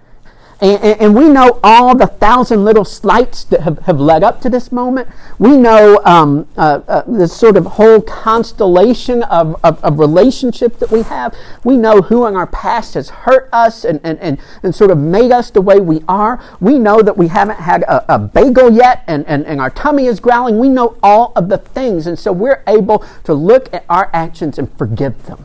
And, 0.61 0.85
and, 0.85 1.01
and, 1.01 1.17
we 1.17 1.27
know 1.31 1.59
all 1.65 1.97
the 1.97 2.07
thousand 2.07 2.65
little 2.67 2.85
slights 2.85 3.45
that 3.45 3.63
have, 3.63 3.79
have 3.81 3.99
led 3.99 4.23
up 4.23 4.43
to 4.43 4.51
this 4.51 4.71
moment. 4.71 5.09
We 5.39 5.57
know 5.57 6.03
um, 6.05 6.47
uh, 6.55 6.83
uh, 6.87 7.03
this 7.07 7.35
sort 7.35 7.57
of 7.57 7.65
whole 7.65 8.03
constellation 8.03 9.23
of, 9.23 9.59
of, 9.65 9.83
of, 9.83 9.99
relationship 9.99 10.79
that 10.81 10.91
we 10.91 11.01
have. 11.03 11.35
We 11.65 11.79
know 11.79 12.03
who 12.03 12.27
in 12.27 12.37
our 12.37 12.47
past 12.47 12.93
has 12.93 13.09
hurt 13.09 13.49
us 13.55 13.85
and, 13.87 14.01
and, 14.05 14.19
and, 14.19 14.39
and 14.63 14.75
sort 14.75 14.91
of 14.91 14.99
made 14.99 15.33
us 15.33 15.51
the 15.51 15.63
way 15.63 15.81
we 15.81 16.03
are. 16.07 16.43
We 16.61 16.79
know 16.79 17.01
that 17.01 17.17
we 17.17 17.29
haven't 17.29 17.61
had 17.61 17.83
a, 17.85 18.15
a 18.15 18.19
bagel 18.19 18.71
yet 18.71 19.03
and, 19.07 19.27
and, 19.27 19.47
and 19.47 19.63
our 19.63 19.71
tummy 19.71 20.05
is 20.07 20.21
growling. 20.21 20.59
We 20.59 20.69
know 20.69 20.99
all 21.03 21.33
of 21.37 21.49
the 21.49 21.57
things. 21.57 22.07
And 22.07 22.19
so 22.19 22.33
we're 22.33 22.63
able 22.67 23.03
to 23.25 23.33
look 23.33 23.73
at 23.73 23.87
our 23.89 24.11
actions 24.13 24.59
and 24.59 24.71
forgive 24.77 25.25
them, 25.25 25.43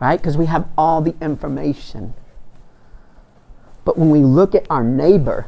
right? 0.00 0.16
Because 0.16 0.36
we 0.36 0.46
have 0.46 0.66
all 0.76 1.00
the 1.00 1.14
information. 1.20 2.14
But 3.86 3.96
when 3.96 4.10
we 4.10 4.18
look 4.18 4.54
at 4.56 4.66
our 4.68 4.82
neighbor, 4.82 5.46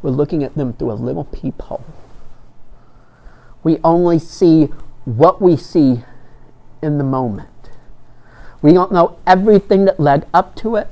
we're 0.00 0.10
looking 0.10 0.42
at 0.42 0.54
them 0.54 0.72
through 0.72 0.90
a 0.90 0.94
little 0.94 1.24
peephole. 1.24 1.84
We 3.62 3.78
only 3.84 4.18
see 4.18 4.64
what 5.04 5.40
we 5.42 5.56
see 5.56 6.02
in 6.82 6.98
the 6.98 7.04
moment. 7.04 7.50
We 8.62 8.72
don't 8.72 8.90
know 8.90 9.18
everything 9.26 9.84
that 9.84 10.00
led 10.00 10.26
up 10.32 10.56
to 10.56 10.76
it. 10.76 10.88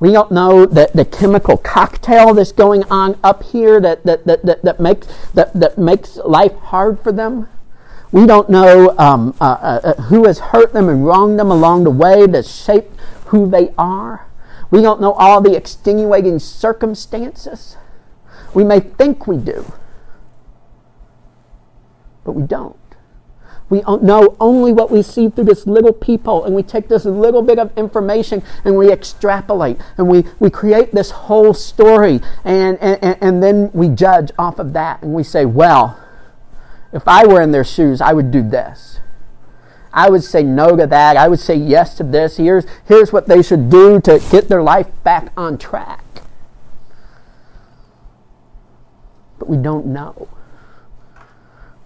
We 0.00 0.10
don't 0.10 0.32
know 0.32 0.64
the, 0.64 0.90
the 0.94 1.04
chemical 1.04 1.58
cocktail 1.58 2.32
that's 2.32 2.52
going 2.52 2.84
on 2.84 3.18
up 3.22 3.42
here 3.42 3.78
that, 3.78 4.04
that, 4.04 4.24
that, 4.24 4.46
that, 4.46 4.62
that, 4.62 4.80
makes, 4.80 5.06
that, 5.34 5.52
that 5.52 5.76
makes 5.76 6.16
life 6.16 6.54
hard 6.54 7.00
for 7.00 7.12
them. 7.12 7.46
We 8.10 8.26
don't 8.26 8.48
know 8.48 8.96
um, 8.96 9.36
uh, 9.38 9.44
uh, 9.44 9.80
uh 9.84 10.02
who 10.04 10.26
has 10.26 10.38
hurt 10.38 10.72
them 10.72 10.88
and 10.88 11.04
wronged 11.04 11.38
them 11.38 11.50
along 11.50 11.84
the 11.84 11.90
way 11.90 12.26
that 12.26 12.46
shaped 12.46 12.98
who 13.26 13.50
they 13.50 13.74
are. 13.76 14.27
We 14.70 14.82
don't 14.82 15.00
know 15.00 15.12
all 15.12 15.40
the 15.40 15.56
extenuating 15.56 16.38
circumstances. 16.38 17.76
We 18.54 18.64
may 18.64 18.80
think 18.80 19.26
we 19.26 19.36
do, 19.36 19.72
but 22.24 22.32
we 22.32 22.42
don't. 22.42 22.76
We 23.70 23.82
know 23.82 24.34
only 24.40 24.72
what 24.72 24.90
we 24.90 25.02
see 25.02 25.28
through 25.28 25.44
this 25.44 25.66
little 25.66 25.92
peephole, 25.92 26.44
and 26.44 26.54
we 26.54 26.62
take 26.62 26.88
this 26.88 27.04
little 27.04 27.42
bit 27.42 27.58
of 27.58 27.76
information 27.76 28.42
and 28.64 28.76
we 28.76 28.90
extrapolate 28.90 29.78
and 29.98 30.08
we, 30.08 30.24
we 30.40 30.48
create 30.48 30.94
this 30.94 31.10
whole 31.10 31.52
story, 31.52 32.20
and, 32.44 32.78
and, 32.78 33.18
and 33.22 33.42
then 33.42 33.70
we 33.72 33.88
judge 33.88 34.30
off 34.38 34.58
of 34.58 34.72
that 34.72 35.02
and 35.02 35.12
we 35.12 35.22
say, 35.22 35.44
well, 35.44 35.98
if 36.92 37.06
I 37.06 37.26
were 37.26 37.42
in 37.42 37.52
their 37.52 37.64
shoes, 37.64 38.00
I 38.00 38.14
would 38.14 38.30
do 38.30 38.42
this. 38.42 39.00
I 39.92 40.10
would 40.10 40.22
say 40.22 40.42
no 40.42 40.76
to 40.76 40.86
that. 40.86 41.16
I 41.16 41.28
would 41.28 41.40
say 41.40 41.54
yes 41.54 41.96
to 41.96 42.04
this. 42.04 42.36
Here's, 42.36 42.66
here's 42.86 43.12
what 43.12 43.26
they 43.26 43.42
should 43.42 43.70
do 43.70 44.00
to 44.02 44.22
get 44.30 44.48
their 44.48 44.62
life 44.62 44.88
back 45.02 45.32
on 45.36 45.58
track. 45.58 46.04
But 49.38 49.48
we 49.48 49.56
don't 49.56 49.86
know. 49.86 50.28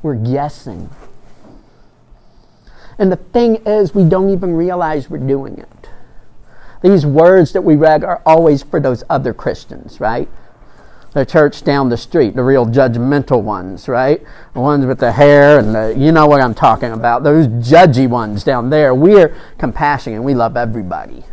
We're 0.03 0.15
guessing. 0.15 0.91
And 2.99 3.11
the 3.11 3.17
thing 3.17 3.57
is, 3.67 3.95
we 3.95 4.05
don't 4.09 4.31
even 4.31 4.55
realize 4.55 5.09
we're 5.09 5.19
doing 5.19 5.59
it. 5.59 5.91
These 6.83 7.07
words 7.07 7.53
that 7.53 7.63
we 7.63 7.77
read 7.77 8.03
are 8.03 8.21
always 8.27 8.63
for 8.63 8.81
those 8.81 9.05
other 9.09 9.33
Christians, 9.33 10.01
right? 10.01 10.29
The 11.13 11.27
church 11.27 11.63
down 11.63 11.91
the 11.91 11.97
street, 11.97 12.35
the 12.35 12.43
real 12.43 12.65
judgmental 12.65 13.43
ones, 13.43 13.87
right? 13.87 14.23
The 14.55 14.61
ones 14.61 14.87
with 14.87 14.99
the 14.99 15.13
hair 15.13 15.59
and 15.59 15.75
the, 15.75 15.95
you 15.97 16.11
know 16.11 16.27
what 16.27 16.41
I'm 16.41 16.55
talking 16.55 16.93
about, 16.93 17.23
those 17.23 17.47
judgy 17.49 18.09
ones 18.09 18.45
down 18.45 18.71
there. 18.71 18.95
We're 18.95 19.37
compassionate 19.59 20.17
and 20.17 20.25
we 20.25 20.35
love 20.35 20.57
everybody. 20.57 21.25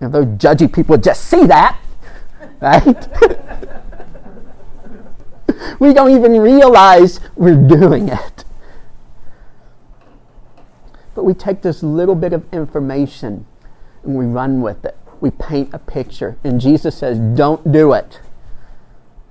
If 0.00 0.12
those 0.12 0.26
judgy 0.26 0.72
people 0.72 0.96
just 0.96 1.26
see 1.26 1.44
that, 1.46 1.78
right? 2.60 3.08
we 5.78 5.92
don't 5.92 6.10
even 6.10 6.40
realize 6.40 7.20
we're 7.36 7.54
doing 7.54 8.08
it. 8.08 8.44
But 11.14 11.24
we 11.24 11.34
take 11.34 11.60
this 11.60 11.82
little 11.82 12.14
bit 12.14 12.32
of 12.32 12.50
information 12.54 13.44
and 14.02 14.14
we 14.14 14.24
run 14.24 14.62
with 14.62 14.86
it. 14.86 14.96
We 15.20 15.30
paint 15.30 15.74
a 15.74 15.78
picture. 15.78 16.38
And 16.42 16.58
Jesus 16.58 16.96
says, 16.96 17.18
don't 17.36 17.70
do 17.70 17.92
it 17.92 18.20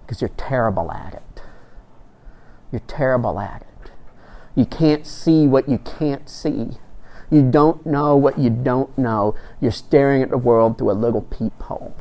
because 0.10 0.22
you're 0.22 0.30
terrible 0.30 0.92
at 0.92 1.14
it. 1.14 1.42
You're 2.72 2.82
terrible 2.88 3.40
at 3.40 3.62
it. 3.62 3.92
You 4.56 4.66
can't 4.66 5.06
see 5.06 5.46
what 5.46 5.70
you 5.70 5.78
can't 5.78 6.28
see. 6.28 6.80
You 7.30 7.44
don't 7.44 7.86
know 7.86 8.16
what 8.16 8.40
you 8.40 8.50
don't 8.50 8.98
know. 8.98 9.36
You're 9.62 9.72
staring 9.72 10.24
at 10.24 10.32
the 10.32 10.38
world 10.40 10.80
through 10.80 10.90
a 10.90 10.94
little 10.94 11.22
peephole. 11.22 11.96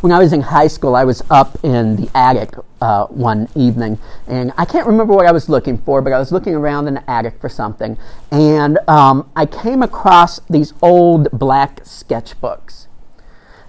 When 0.00 0.10
I 0.10 0.20
was 0.20 0.32
in 0.32 0.40
high 0.40 0.68
school, 0.68 0.96
I 0.96 1.04
was 1.04 1.22
up 1.28 1.62
in 1.62 1.96
the 1.96 2.10
attic 2.14 2.54
uh, 2.80 3.04
one 3.08 3.50
evening, 3.54 3.98
and 4.26 4.54
I 4.56 4.64
can't 4.64 4.86
remember 4.86 5.12
what 5.12 5.26
I 5.26 5.32
was 5.32 5.50
looking 5.50 5.76
for, 5.76 6.00
but 6.00 6.14
I 6.14 6.18
was 6.18 6.32
looking 6.32 6.54
around 6.54 6.88
in 6.88 6.94
the 6.94 7.10
attic 7.10 7.42
for 7.42 7.50
something, 7.50 7.98
and 8.30 8.78
um, 8.88 9.30
I 9.36 9.44
came 9.44 9.82
across 9.82 10.40
these 10.48 10.72
old 10.80 11.30
black 11.30 11.84
sketchbooks. 11.84 12.86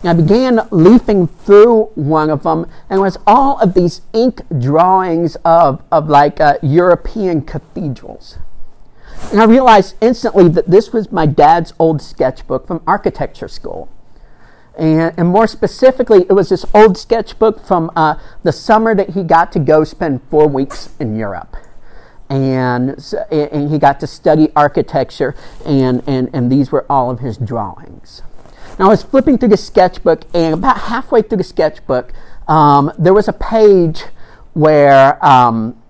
I 0.08 0.14
began 0.14 0.68
leafing 0.72 1.28
through 1.28 1.86
one 1.96 2.30
of 2.30 2.44
them, 2.44 2.70
and 2.90 3.00
it 3.00 3.02
was 3.02 3.18
all 3.26 3.60
of 3.60 3.74
these 3.74 4.02
ink 4.14 4.42
drawings 4.60 5.36
of, 5.46 5.82
of 5.92 6.10
like 6.10 6.40
uh, 6.40 6.58
European 6.62 7.42
cathedrals. 7.42 8.38
And 9.32 9.42
I 9.42 9.46
realized 9.46 9.96
instantly 10.02 10.50
that 10.50 10.70
this 10.70 10.92
was 10.94 11.12
my 11.12 11.26
dad's 11.26 11.74
old 11.80 12.02
sketchbook 12.02 12.68
from 12.68 12.84
architecture 12.86 13.48
school. 13.48 13.90
And, 14.78 15.14
and 15.18 15.30
more 15.30 15.48
specifically, 15.48 16.26
it 16.30 16.34
was 16.34 16.50
this 16.50 16.66
old 16.74 16.98
sketchbook 16.98 17.66
from 17.66 17.90
uh, 17.96 18.16
the 18.44 18.52
summer 18.52 18.94
that 18.94 19.12
he 19.12 19.24
got 19.24 19.52
to 19.54 19.60
go 19.60 19.84
spend 19.84 20.22
four 20.30 20.48
weeks 20.48 20.90
in 21.00 21.16
Europe. 21.16 21.56
And, 22.30 23.02
and 23.32 23.72
he 23.72 23.78
got 23.78 24.00
to 24.00 24.08
study 24.08 24.52
architecture, 24.56 25.36
and, 25.66 26.04
and, 26.08 26.30
and 26.34 26.52
these 26.52 26.72
were 26.72 26.86
all 26.90 27.12
of 27.12 27.20
his 27.20 27.38
drawings. 27.38 28.22
Now, 28.78 28.88
I 28.88 28.90
was 28.90 29.04
flipping 29.04 29.38
through 29.38 29.50
the 29.50 29.58
sketchbook, 29.58 30.24
and 30.34 30.54
about 30.54 30.78
halfway 30.78 31.22
through 31.22 31.38
the 31.38 31.46
sketchbook, 31.46 32.12
um, 32.48 32.92
there 33.00 33.14
was 33.14 33.30
a 33.30 33.34
page 33.34 34.04
where 34.54 35.24
um, 35.26 35.82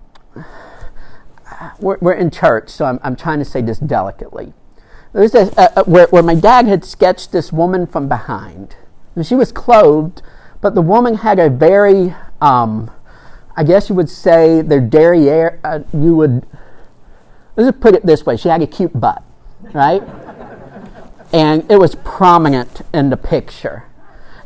we're, 1.80 1.98
we're, 2.00 2.12
in 2.12 2.30
church, 2.30 2.68
so 2.68 2.84
I'm, 2.84 3.00
I'm, 3.02 3.16
trying 3.16 3.40
to 3.40 3.44
say 3.44 3.60
this 3.60 3.78
delicately. 3.78 4.52
There's 5.12 5.34
a, 5.34 5.50
a, 5.76 5.82
where, 5.84 6.06
where 6.08 6.22
my 6.22 6.36
dad 6.36 6.66
had 6.66 6.84
sketched 6.84 7.32
this 7.32 7.52
woman 7.52 7.88
from 7.88 8.08
behind. 8.08 8.76
And 9.16 9.26
she 9.26 9.34
was 9.34 9.50
clothed, 9.50 10.22
but 10.60 10.76
the 10.76 10.82
woman 10.82 11.16
had 11.16 11.40
a 11.40 11.50
very, 11.50 12.14
um, 12.40 12.90
I 13.56 13.64
guess 13.64 13.88
you 13.88 13.96
would 13.96 14.10
say, 14.10 14.62
their 14.62 14.80
derriere, 14.80 15.58
uh, 15.64 15.80
you 15.92 16.14
would, 16.14 16.46
let's 17.56 17.68
just 17.70 17.80
put 17.80 17.94
it 17.96 18.06
this 18.06 18.24
way 18.24 18.36
she 18.36 18.48
had 18.48 18.62
a 18.62 18.66
cute 18.66 18.98
butt, 18.98 19.24
right? 19.72 20.02
And 21.36 21.70
it 21.70 21.78
was 21.78 21.94
prominent 21.96 22.80
in 22.94 23.10
the 23.10 23.16
picture. 23.16 23.84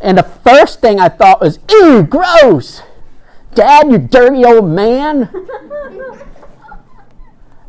And 0.01 0.19
the 0.19 0.25
first 0.25 0.81
thing 0.81 0.99
I 0.99 1.09
thought 1.09 1.41
was, 1.41 1.61
ew, 1.71 2.03
gross! 2.03 2.83
Dad, 3.55 3.93
you 3.93 3.99
dirty 3.99 4.45
old 4.45 4.69
man! 4.69 5.31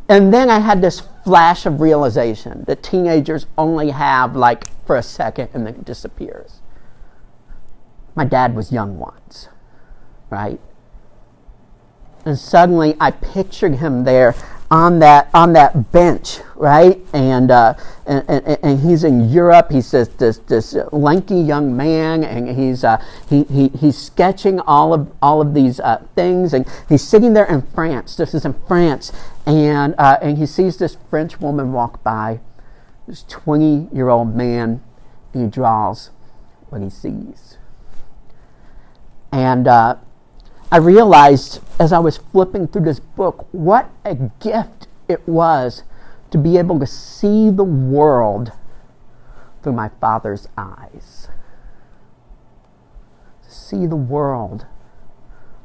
and 0.08 0.34
then 0.34 0.50
I 0.50 0.58
had 0.58 0.82
this 0.82 1.04
flash 1.22 1.66
of 1.66 1.80
realization 1.80 2.64
that 2.66 2.82
teenagers 2.82 3.46
only 3.56 3.90
have 3.90 4.34
like 4.34 4.64
for 4.84 4.96
a 4.96 5.04
second 5.04 5.50
and 5.54 5.64
then 5.68 5.74
it 5.76 5.84
disappears. 5.84 6.60
My 8.16 8.24
dad 8.24 8.56
was 8.56 8.72
young 8.72 8.98
once, 8.98 9.48
right? 10.30 10.58
And 12.24 12.36
suddenly 12.36 12.96
I 12.98 13.12
pictured 13.12 13.76
him 13.76 14.02
there 14.02 14.34
on 14.68 14.98
that 14.98 15.28
on 15.32 15.52
that 15.52 15.92
bench, 15.92 16.40
right? 16.62 17.00
And, 17.12 17.50
uh, 17.50 17.74
and, 18.06 18.24
and, 18.28 18.58
and 18.62 18.80
he's 18.80 19.02
in 19.02 19.28
Europe. 19.28 19.72
He's 19.72 19.90
this 19.90 20.06
this, 20.10 20.38
this 20.38 20.76
lanky 20.92 21.34
young 21.34 21.76
man, 21.76 22.22
and 22.22 22.56
he's 22.56 22.84
uh, 22.84 23.04
he, 23.28 23.42
he 23.44 23.66
he's 23.68 23.98
sketching 23.98 24.60
all 24.60 24.94
of 24.94 25.12
all 25.20 25.40
of 25.40 25.54
these 25.54 25.80
uh, 25.80 26.06
things, 26.14 26.54
and 26.54 26.64
he's 26.88 27.02
sitting 27.02 27.34
there 27.34 27.46
in 27.46 27.62
France. 27.62 28.14
This 28.14 28.32
is 28.32 28.44
in 28.44 28.54
France, 28.68 29.10
and 29.44 29.96
uh, 29.98 30.18
and 30.22 30.38
he 30.38 30.46
sees 30.46 30.76
this 30.76 30.96
French 31.10 31.40
woman 31.40 31.72
walk 31.72 32.04
by, 32.04 32.38
this 33.08 33.24
twenty 33.24 33.88
year 33.92 34.08
old 34.08 34.36
man, 34.36 34.80
and 35.34 35.42
he 35.42 35.50
draws 35.50 36.10
what 36.68 36.80
he 36.80 36.88
sees, 36.88 37.58
and 39.32 39.66
uh, 39.66 39.96
I 40.70 40.76
realized 40.76 41.58
as 41.80 41.92
I 41.92 41.98
was 41.98 42.18
flipping 42.18 42.68
through 42.68 42.84
this 42.84 43.00
book 43.00 43.48
what 43.50 43.90
a 44.04 44.14
gift 44.38 44.86
it 45.08 45.26
was 45.26 45.82
to 46.32 46.38
be 46.38 46.58
able 46.58 46.80
to 46.80 46.86
see 46.86 47.48
the 47.50 47.64
world 47.64 48.52
through 49.62 49.74
my 49.74 49.88
father's 50.00 50.48
eyes. 50.58 51.28
To 53.44 53.50
see 53.50 53.86
the 53.86 53.96
world 53.96 54.66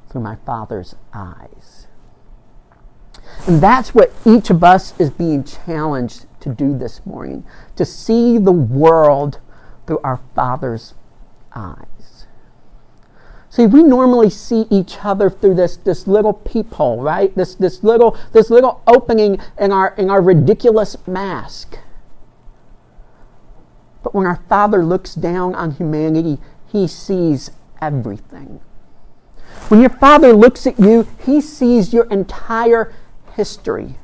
through 0.09 0.21
my 0.21 0.35
Father's 0.45 0.95
eyes. 1.13 1.87
And 3.45 3.61
that's 3.61 3.93
what 3.93 4.13
each 4.25 4.49
of 4.49 4.63
us 4.63 4.97
is 4.99 5.09
being 5.09 5.43
challenged 5.43 6.25
to 6.41 6.49
do 6.49 6.77
this 6.77 7.05
morning 7.05 7.45
to 7.75 7.85
see 7.85 8.37
the 8.37 8.51
world 8.51 9.39
through 9.85 9.99
our 10.03 10.19
Father's 10.33 10.93
eyes. 11.53 12.16
See, 13.57 13.65
we 13.65 13.81
normally 13.81 14.29
see 14.29 14.67
each 14.69 15.03
other 15.03 15.31
through 15.31 15.55
this, 15.55 15.77
this 15.77 16.05
little 16.05 16.33
peephole, 16.33 17.01
right? 17.01 17.35
This, 17.35 17.55
this, 17.55 17.83
little, 17.83 18.15
this 18.31 18.51
little 18.51 18.83
opening 18.85 19.39
in 19.57 19.71
our, 19.71 19.95
in 19.97 20.11
our 20.11 20.21
ridiculous 20.21 20.95
mask. 21.07 21.79
But 24.03 24.13
when 24.13 24.27
our 24.27 24.43
Father 24.47 24.85
looks 24.85 25.15
down 25.15 25.55
on 25.55 25.71
humanity, 25.71 26.37
He 26.71 26.87
sees 26.87 27.49
everything. 27.81 28.59
When 29.69 29.81
your 29.81 29.89
Father 29.89 30.33
looks 30.33 30.67
at 30.67 30.79
you, 30.79 31.07
He 31.25 31.41
sees 31.41 31.91
your 31.91 32.05
entire 32.11 32.93
history, 33.33 33.95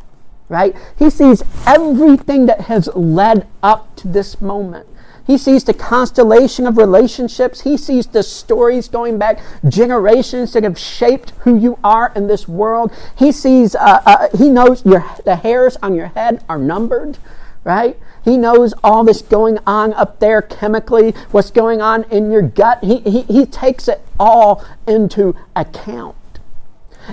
right? 0.49 0.75
He 0.97 1.11
sees 1.11 1.43
everything 1.67 2.47
that 2.47 2.61
has 2.61 2.87
led 2.95 3.47
up 3.61 3.95
to 3.97 4.07
this 4.07 4.41
moment. 4.41 4.87
He 5.25 5.37
sees 5.37 5.63
the 5.63 5.73
constellation 5.73 6.67
of 6.67 6.77
relationships. 6.77 7.61
He 7.61 7.77
sees 7.77 8.07
the 8.07 8.23
stories 8.23 8.89
going 8.89 9.17
back 9.17 9.39
generations 9.67 10.51
that 10.53 10.63
have 10.63 10.77
shaped 10.77 11.31
who 11.39 11.57
you 11.57 11.79
are 11.83 12.11
in 12.15 12.27
this 12.27 12.47
world. 12.47 12.91
He 13.17 13.31
sees, 13.31 13.73
uh, 13.75 14.01
uh, 14.05 14.27
he 14.37 14.49
knows 14.49 14.85
your, 14.85 15.05
the 15.23 15.37
hairs 15.37 15.77
on 15.81 15.95
your 15.95 16.07
head 16.07 16.43
are 16.49 16.57
numbered, 16.57 17.17
right? 17.63 17.97
He 18.25 18.35
knows 18.35 18.73
all 18.83 19.03
this 19.05 19.21
going 19.21 19.59
on 19.65 19.93
up 19.93 20.19
there 20.19 20.41
chemically, 20.41 21.11
what's 21.31 21.51
going 21.51 21.81
on 21.81 22.03
in 22.05 22.29
your 22.29 22.41
gut. 22.41 22.83
He, 22.83 22.99
he, 22.99 23.21
he 23.23 23.45
takes 23.45 23.87
it 23.87 24.01
all 24.19 24.63
into 24.87 25.35
account. 25.55 26.15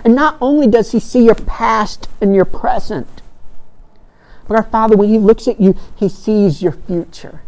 And 0.05 0.15
not 0.15 0.37
only 0.41 0.67
does 0.67 0.93
he 0.93 1.01
see 1.01 1.25
your 1.25 1.35
past 1.35 2.09
and 2.21 2.35
your 2.35 2.45
present, 2.45 3.23
but 4.49 4.57
our 4.57 4.63
Father, 4.65 4.97
when 4.97 5.09
he 5.09 5.19
looks 5.19 5.47
at 5.47 5.61
you, 5.61 5.77
he 5.97 6.09
sees 6.09 6.61
your 6.61 6.73
future. 6.73 7.43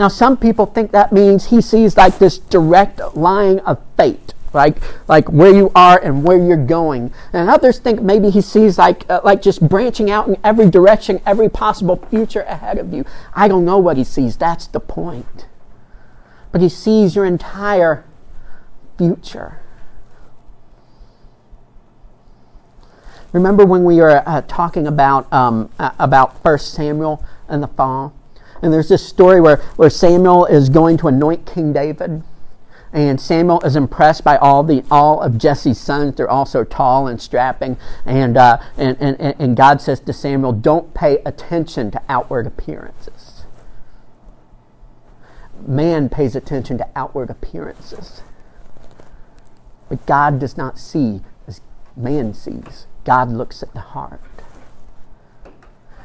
Now, 0.00 0.08
some 0.08 0.38
people 0.38 0.64
think 0.64 0.92
that 0.92 1.12
means 1.12 1.50
he 1.50 1.60
sees 1.60 1.94
like 1.94 2.18
this 2.18 2.38
direct 2.38 3.02
line 3.14 3.58
of 3.58 3.82
fate, 3.98 4.32
like 4.54 4.78
like 5.08 5.28
where 5.28 5.54
you 5.54 5.70
are 5.74 6.00
and 6.02 6.24
where 6.24 6.38
you're 6.38 6.56
going. 6.56 7.12
And 7.34 7.50
others 7.50 7.78
think 7.78 8.00
maybe 8.00 8.30
he 8.30 8.40
sees 8.40 8.78
like 8.78 9.04
uh, 9.10 9.20
like 9.24 9.42
just 9.42 9.68
branching 9.68 10.10
out 10.10 10.26
in 10.26 10.38
every 10.42 10.70
direction, 10.70 11.20
every 11.26 11.50
possible 11.50 11.96
future 12.08 12.40
ahead 12.40 12.78
of 12.78 12.94
you. 12.94 13.04
I 13.34 13.46
don't 13.46 13.66
know 13.66 13.76
what 13.76 13.98
he 13.98 14.04
sees. 14.04 14.38
That's 14.38 14.66
the 14.66 14.80
point. 14.80 15.44
But 16.50 16.62
he 16.62 16.70
sees 16.70 17.14
your 17.14 17.26
entire 17.26 18.02
future. 18.96 19.60
Remember 23.32 23.66
when 23.66 23.84
we 23.84 23.96
were 23.96 24.26
uh, 24.26 24.40
talking 24.48 24.86
about 24.86 25.30
um, 25.30 25.68
uh, 25.78 25.90
about 25.98 26.42
First 26.42 26.72
Samuel 26.72 27.22
and 27.50 27.62
the 27.62 27.68
fall? 27.68 28.14
And 28.62 28.72
there's 28.72 28.88
this 28.88 29.06
story 29.06 29.40
where, 29.40 29.56
where 29.76 29.90
Samuel 29.90 30.46
is 30.46 30.68
going 30.68 30.96
to 30.98 31.08
anoint 31.08 31.46
King 31.46 31.72
David. 31.72 32.22
And 32.92 33.20
Samuel 33.20 33.60
is 33.60 33.76
impressed 33.76 34.24
by 34.24 34.36
all 34.36 34.64
the 34.64 34.84
all 34.90 35.20
of 35.20 35.38
Jesse's 35.38 35.78
sons. 35.78 36.16
They're 36.16 36.28
all 36.28 36.44
so 36.44 36.64
tall 36.64 37.06
and 37.06 37.22
strapping. 37.22 37.76
And, 38.04 38.36
uh, 38.36 38.58
and, 38.76 38.96
and, 39.00 39.20
and 39.38 39.56
God 39.56 39.80
says 39.80 40.00
to 40.00 40.12
Samuel, 40.12 40.52
Don't 40.52 40.92
pay 40.92 41.18
attention 41.24 41.90
to 41.92 42.02
outward 42.08 42.46
appearances. 42.46 43.44
Man 45.66 46.08
pays 46.08 46.34
attention 46.34 46.78
to 46.78 46.88
outward 46.96 47.30
appearances. 47.30 48.22
But 49.88 50.04
God 50.06 50.40
does 50.40 50.56
not 50.56 50.78
see 50.78 51.20
as 51.46 51.60
man 51.96 52.34
sees. 52.34 52.86
God 53.04 53.30
looks 53.30 53.62
at 53.62 53.72
the 53.72 53.80
heart. 53.80 54.20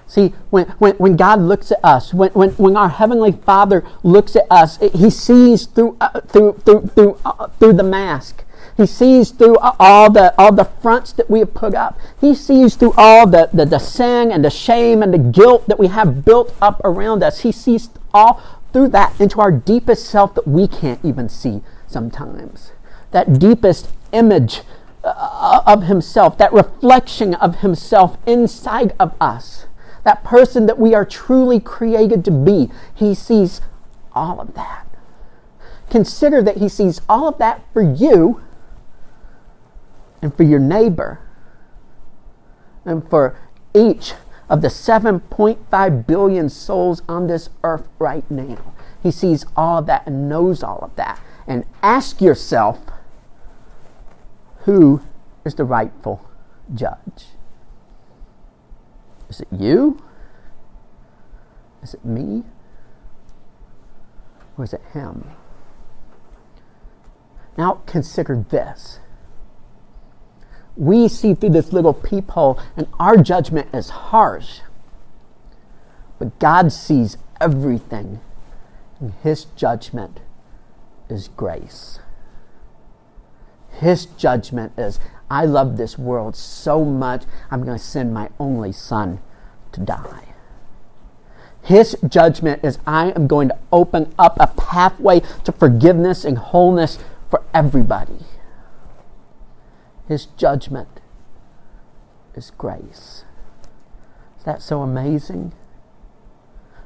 See, 0.07 0.33
when, 0.49 0.67
when, 0.77 0.95
when 0.95 1.15
God 1.15 1.41
looks 1.41 1.71
at 1.71 1.79
us, 1.83 2.13
when, 2.13 2.29
when, 2.31 2.51
when 2.51 2.77
our 2.77 2.89
Heavenly 2.89 3.31
Father 3.31 3.83
looks 4.03 4.35
at 4.35 4.45
us, 4.51 4.77
He 4.77 5.09
sees 5.09 5.65
through, 5.65 5.97
uh, 5.99 6.21
through, 6.21 6.53
through, 6.63 6.87
through, 6.93 7.19
uh, 7.25 7.47
through 7.59 7.73
the 7.73 7.83
mask. 7.83 8.43
He 8.77 8.85
sees 8.85 9.31
through 9.31 9.57
all 9.57 10.11
the, 10.11 10.33
all 10.37 10.53
the 10.53 10.65
fronts 10.65 11.13
that 11.13 11.29
we 11.29 11.39
have 11.39 11.53
put 11.53 11.73
up. 11.73 11.97
He 12.19 12.35
sees 12.35 12.75
through 12.75 12.93
all 12.97 13.25
the, 13.25 13.49
the, 13.53 13.65
the 13.65 13.79
sin 13.79 14.31
and 14.31 14.43
the 14.43 14.49
shame 14.49 15.01
and 15.01 15.13
the 15.13 15.17
guilt 15.17 15.67
that 15.67 15.79
we 15.79 15.87
have 15.87 16.25
built 16.25 16.53
up 16.61 16.81
around 16.83 17.23
us. 17.23 17.41
He 17.41 17.51
sees 17.51 17.89
all 18.13 18.41
through 18.73 18.89
that 18.89 19.19
into 19.19 19.39
our 19.39 19.51
deepest 19.51 20.05
self 20.05 20.35
that 20.35 20.47
we 20.47 20.67
can't 20.67 20.99
even 21.03 21.29
see 21.29 21.61
sometimes. 21.87 22.73
That 23.11 23.39
deepest 23.39 23.89
image 24.11 24.61
uh, 25.05 25.61
of 25.65 25.83
Himself, 25.83 26.37
that 26.37 26.51
reflection 26.51 27.33
of 27.35 27.59
Himself 27.59 28.17
inside 28.27 28.93
of 28.99 29.15
us 29.21 29.67
that 30.05 30.23
person 30.23 30.67
that 30.67 30.79
we 30.79 30.93
are 30.93 31.03
truly 31.03 31.59
created 31.59 32.23
to 32.23 32.31
be. 32.31 32.71
He 32.93 33.13
sees 33.13 33.59
all 34.13 34.39
of 34.39 34.53
that. 34.53 34.87
Consider 35.89 36.41
that 36.43 36.57
He 36.57 36.69
sees 36.69 37.01
all 37.09 37.27
of 37.27 37.37
that 37.39 37.61
for 37.73 37.81
you 37.81 38.41
and 40.21 40.33
for 40.33 40.43
your 40.43 40.59
neighbor 40.59 41.19
and 42.85 43.07
for 43.09 43.37
each 43.73 44.13
of 44.47 44.61
the 44.61 44.67
7.5 44.67 46.07
billion 46.07 46.49
souls 46.49 47.01
on 47.09 47.27
this 47.27 47.49
earth 47.63 47.87
right 47.99 48.29
now. 48.29 48.73
He 49.01 49.11
sees 49.11 49.45
all 49.55 49.79
of 49.79 49.85
that 49.87 50.05
and 50.05 50.29
knows 50.29 50.63
all 50.63 50.79
of 50.81 50.95
that. 50.95 51.19
And 51.47 51.65
ask 51.81 52.21
yourself 52.21 52.79
who 54.59 55.01
is 55.43 55.55
the 55.55 55.63
rightful 55.63 56.27
judge? 56.73 57.27
Is 59.35 59.41
it 59.41 59.47
you? 59.51 60.01
Is 61.83 61.93
it 61.93 62.05
me? 62.05 62.43
Or 64.57 64.63
is 64.63 64.71
it 64.71 64.81
him? 64.93 65.29
Now 67.57 67.81
consider 67.85 68.45
this. 68.49 68.99
We 70.77 71.09
see 71.09 71.33
through 71.33 71.49
this 71.49 71.73
little 71.73 71.93
peephole, 71.93 72.57
and 72.77 72.87
our 72.97 73.17
judgment 73.17 73.67
is 73.73 73.89
harsh. 73.89 74.61
But 76.17 76.39
God 76.39 76.71
sees 76.71 77.17
everything, 77.41 78.21
and 79.01 79.11
His 79.21 79.47
judgment 79.57 80.21
is 81.09 81.27
grace. 81.27 81.99
His 83.69 84.05
judgment 84.05 84.71
is 84.77 84.97
I 85.29 85.45
love 85.45 85.77
this 85.77 85.97
world 85.97 86.35
so 86.35 86.85
much, 86.85 87.23
I'm 87.49 87.63
going 87.63 87.77
to 87.77 87.83
send 87.83 88.13
my 88.13 88.29
only 88.39 88.71
son 88.71 89.19
to 89.71 89.81
die. 89.81 90.35
His 91.63 91.97
judgment 92.07 92.63
is 92.63 92.77
I 92.85 93.11
am 93.11 93.25
going 93.27 93.49
to 93.49 93.57
open 93.71 94.13
up 94.19 94.37
a 94.39 94.47
pathway 94.47 95.21
to 95.45 95.51
forgiveness 95.51 96.23
and 96.23 96.37
wholeness 96.37 96.99
for 97.27 97.41
everybody. 97.55 98.19
His 100.07 100.27
judgment 100.27 101.01
is 102.35 102.51
grace. 102.51 103.25
Is 104.37 104.43
that 104.45 104.61
so 104.61 104.83
amazing? 104.83 105.53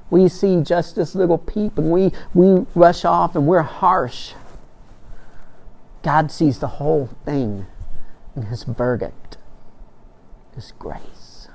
We 0.10 0.30
see 0.30 0.62
just 0.62 0.96
this 0.96 1.14
little 1.14 1.38
peep 1.38 1.78
and 1.78 1.92
we, 1.92 2.14
we 2.34 2.66
rush 2.74 3.04
off 3.04 3.36
and 3.36 3.46
we're 3.46 3.62
harsh. 3.62 4.34
God 6.04 6.32
sees 6.32 6.60
the 6.60 6.68
whole 6.68 7.10
thing 7.26 7.68
and 8.40 8.48
his 8.48 8.64
verdict 8.64 9.36
is 10.56 10.72
grace. 10.80 11.50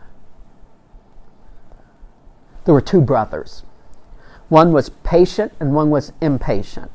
There 2.66 2.74
were 2.74 2.82
two 2.82 3.00
brothers. 3.00 3.62
One 4.50 4.70
was 4.74 4.90
patient 4.90 5.54
and 5.58 5.74
one 5.74 5.88
was 5.88 6.12
impatient. 6.20 6.90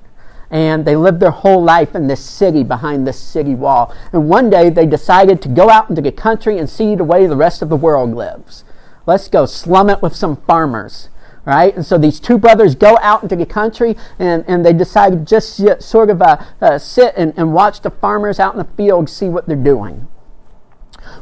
And 0.51 0.85
they 0.85 0.95
lived 0.95 1.19
their 1.19 1.31
whole 1.31 1.63
life 1.63 1.95
in 1.95 2.05
this 2.05 2.23
city 2.23 2.63
behind 2.63 3.07
this 3.07 3.19
city 3.19 3.55
wall. 3.55 3.91
And 4.13 4.29
one 4.29 4.51
day 4.51 4.69
they 4.69 4.85
decided 4.85 5.41
to 5.41 5.49
go 5.49 5.71
out 5.71 5.89
into 5.89 6.03
the 6.03 6.11
country 6.11 6.59
and 6.59 6.69
see 6.69 6.93
the 6.93 7.03
way 7.03 7.25
the 7.25 7.35
rest 7.35 7.63
of 7.63 7.69
the 7.69 7.75
world 7.75 8.13
lives. 8.13 8.63
Let's 9.07 9.27
go 9.27 9.47
slum 9.47 9.89
it 9.89 10.03
with 10.03 10.15
some 10.15 10.37
farmers 10.37 11.09
right? 11.49 11.75
And 11.75 11.83
so 11.83 11.97
these 11.97 12.19
two 12.19 12.37
brothers 12.37 12.75
go 12.75 12.99
out 13.01 13.23
into 13.23 13.35
the 13.35 13.43
country 13.43 13.97
and, 14.19 14.45
and 14.47 14.63
they 14.63 14.71
decide 14.71 15.13
to 15.13 15.17
just 15.17 15.81
sort 15.81 16.11
of 16.11 16.21
uh, 16.21 16.37
uh, 16.61 16.77
sit 16.77 17.15
and, 17.17 17.33
and 17.35 17.55
watch 17.55 17.81
the 17.81 17.89
farmers 17.89 18.39
out 18.39 18.53
in 18.53 18.59
the 18.59 18.69
field 18.77 19.09
see 19.09 19.29
what 19.29 19.47
they're 19.47 19.55
doing. 19.55 20.07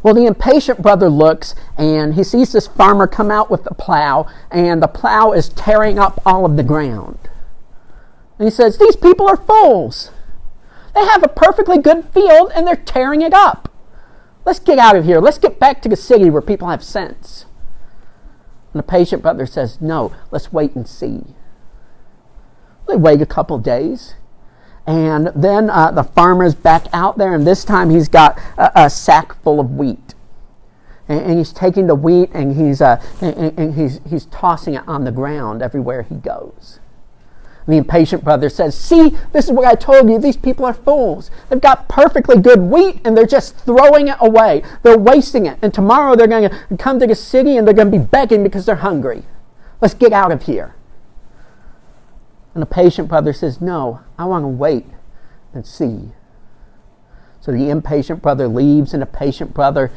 Well, 0.03 0.13
the 0.13 0.25
impatient 0.25 0.81
brother 0.81 1.09
looks 1.09 1.55
and 1.77 2.15
he 2.15 2.25
sees 2.25 2.51
this 2.51 2.67
farmer 2.67 3.07
come 3.07 3.31
out 3.31 3.49
with 3.49 3.63
the 3.63 3.73
plow, 3.73 4.27
and 4.51 4.83
the 4.83 4.89
plow 4.89 5.31
is 5.31 5.47
tearing 5.47 5.97
up 5.97 6.21
all 6.25 6.45
of 6.45 6.57
the 6.57 6.63
ground. 6.63 7.17
And 8.37 8.47
he 8.47 8.51
says, 8.51 8.77
These 8.77 8.97
people 8.97 9.29
are 9.29 9.37
fools. 9.37 10.11
They 10.93 11.05
have 11.05 11.23
a 11.23 11.29
perfectly 11.29 11.77
good 11.77 12.09
field 12.09 12.51
and 12.53 12.67
they're 12.67 12.75
tearing 12.75 13.21
it 13.21 13.33
up. 13.33 13.71
Let's 14.43 14.59
get 14.59 14.77
out 14.77 14.97
of 14.97 15.05
here. 15.05 15.21
Let's 15.21 15.37
get 15.37 15.57
back 15.57 15.81
to 15.83 15.89
the 15.89 15.95
city 15.95 16.29
where 16.29 16.41
people 16.41 16.67
have 16.67 16.83
sense. 16.83 17.45
And 18.73 18.79
the 18.79 18.83
patient 18.83 19.21
brother 19.21 19.45
says, 19.45 19.81
No, 19.81 20.13
let's 20.31 20.51
wait 20.51 20.75
and 20.75 20.87
see. 20.87 21.23
They 22.87 22.95
wait 22.95 23.21
a 23.21 23.25
couple 23.25 23.57
days. 23.59 24.15
And 24.85 25.27
then 25.35 25.69
uh, 25.69 25.91
the 25.91 26.03
farmer's 26.03 26.55
back 26.55 26.85
out 26.93 27.17
there, 27.17 27.33
and 27.33 27.45
this 27.45 27.65
time 27.65 27.89
he's 27.89 28.07
got 28.07 28.39
a, 28.57 28.85
a 28.85 28.89
sack 28.89 29.41
full 29.43 29.59
of 29.59 29.71
wheat. 29.71 30.15
And, 31.09 31.19
and, 31.21 31.37
he's 31.37 31.51
taking 31.51 31.87
the 31.87 31.95
wheat 31.95 32.29
and 32.33 32.55
he's, 32.55 32.81
uh, 32.81 33.01
and, 33.21 33.57
and 33.57 33.75
he's, 33.75 33.99
he's 34.09 34.25
tossing 34.27 34.75
it 34.75 34.87
on 34.87 35.03
the 35.03 35.11
ground 35.11 35.61
everywhere 35.61 36.03
he 36.03 36.15
goes. 36.15 36.79
The 37.67 37.75
impatient 37.75 38.23
brother 38.23 38.49
says, 38.49 38.77
See, 38.77 39.17
this 39.33 39.45
is 39.45 39.51
what 39.51 39.67
I 39.67 39.75
told 39.75 40.09
you. 40.09 40.17
These 40.19 40.37
people 40.37 40.65
are 40.65 40.73
fools. 40.73 41.29
They've 41.49 41.59
got 41.59 41.89
perfectly 41.89 42.39
good 42.39 42.61
wheat 42.61 43.01
and 43.03 43.15
they're 43.15 43.25
just 43.25 43.57
throwing 43.57 44.07
it 44.07 44.17
away. 44.21 44.63
They're 44.83 44.97
wasting 44.97 45.45
it. 45.45 45.59
And 45.61 45.73
tomorrow 45.73 46.15
they're 46.15 46.27
going 46.27 46.49
to 46.49 46.77
come 46.77 46.99
to 46.99 47.07
the 47.07 47.15
city 47.15 47.57
and 47.57 47.67
they're 47.67 47.73
going 47.73 47.91
to 47.91 47.97
be 47.97 48.03
begging 48.03 48.41
because 48.41 48.65
they're 48.65 48.75
hungry. 48.75 49.23
Let's 49.81 49.93
get 49.93 50.13
out 50.13 50.31
of 50.31 50.43
here. 50.43 50.75
And 52.53 52.61
the 52.61 52.67
patient 52.67 53.09
brother 53.09 53.33
says, 53.33 53.59
No, 53.59 53.99
I 54.17 54.25
want 54.25 54.43
to 54.43 54.47
wait 54.47 54.85
and 55.53 55.65
see. 55.65 56.13
So 57.41 57.51
the 57.51 57.69
impatient 57.69 58.21
brother 58.21 58.47
leaves, 58.47 58.93
and 58.93 59.01
the 59.01 59.05
patient 59.05 59.53
brother 59.53 59.91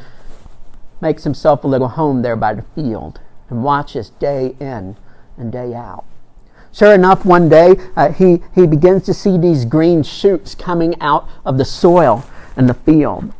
makes 1.01 1.23
himself 1.23 1.63
a 1.63 1.67
little 1.67 1.89
home 1.89 2.21
there 2.21 2.35
by 2.35 2.53
the 2.53 2.61
field 2.75 3.19
and 3.49 3.63
watches 3.63 4.11
day 4.11 4.55
in 4.59 4.95
and 5.37 5.51
day 5.51 5.73
out. 5.73 6.05
Sure 6.73 6.93
enough, 6.93 7.25
one 7.25 7.49
day 7.49 7.75
uh, 7.95 8.11
he, 8.11 8.41
he 8.55 8.65
begins 8.65 9.03
to 9.03 9.13
see 9.13 9.37
these 9.37 9.65
green 9.65 10.03
shoots 10.03 10.55
coming 10.55 10.99
out 11.01 11.27
of 11.45 11.57
the 11.57 11.65
soil 11.65 12.23
in 12.55 12.67
the 12.67 12.73
field. 12.73 13.33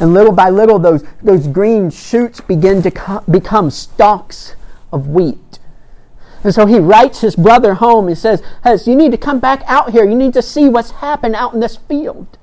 And 0.00 0.14
little 0.14 0.32
by 0.32 0.48
little, 0.48 0.78
those, 0.78 1.04
those 1.22 1.46
green 1.46 1.90
shoots 1.90 2.40
begin 2.40 2.82
to 2.82 2.90
co- 2.90 3.24
become 3.30 3.70
stalks 3.70 4.56
of 4.90 5.08
wheat. 5.08 5.58
And 6.42 6.52
so 6.52 6.66
he 6.66 6.78
writes 6.78 7.20
his 7.20 7.36
brother 7.36 7.74
home 7.74 8.08
and 8.08 8.18
says, 8.18 8.42
hey, 8.64 8.76
You 8.84 8.96
need 8.96 9.12
to 9.12 9.18
come 9.18 9.38
back 9.38 9.62
out 9.66 9.92
here. 9.92 10.04
You 10.04 10.16
need 10.16 10.32
to 10.32 10.42
see 10.42 10.68
what's 10.68 10.90
happened 10.90 11.36
out 11.36 11.54
in 11.54 11.60
this 11.60 11.76
field. 11.76 12.38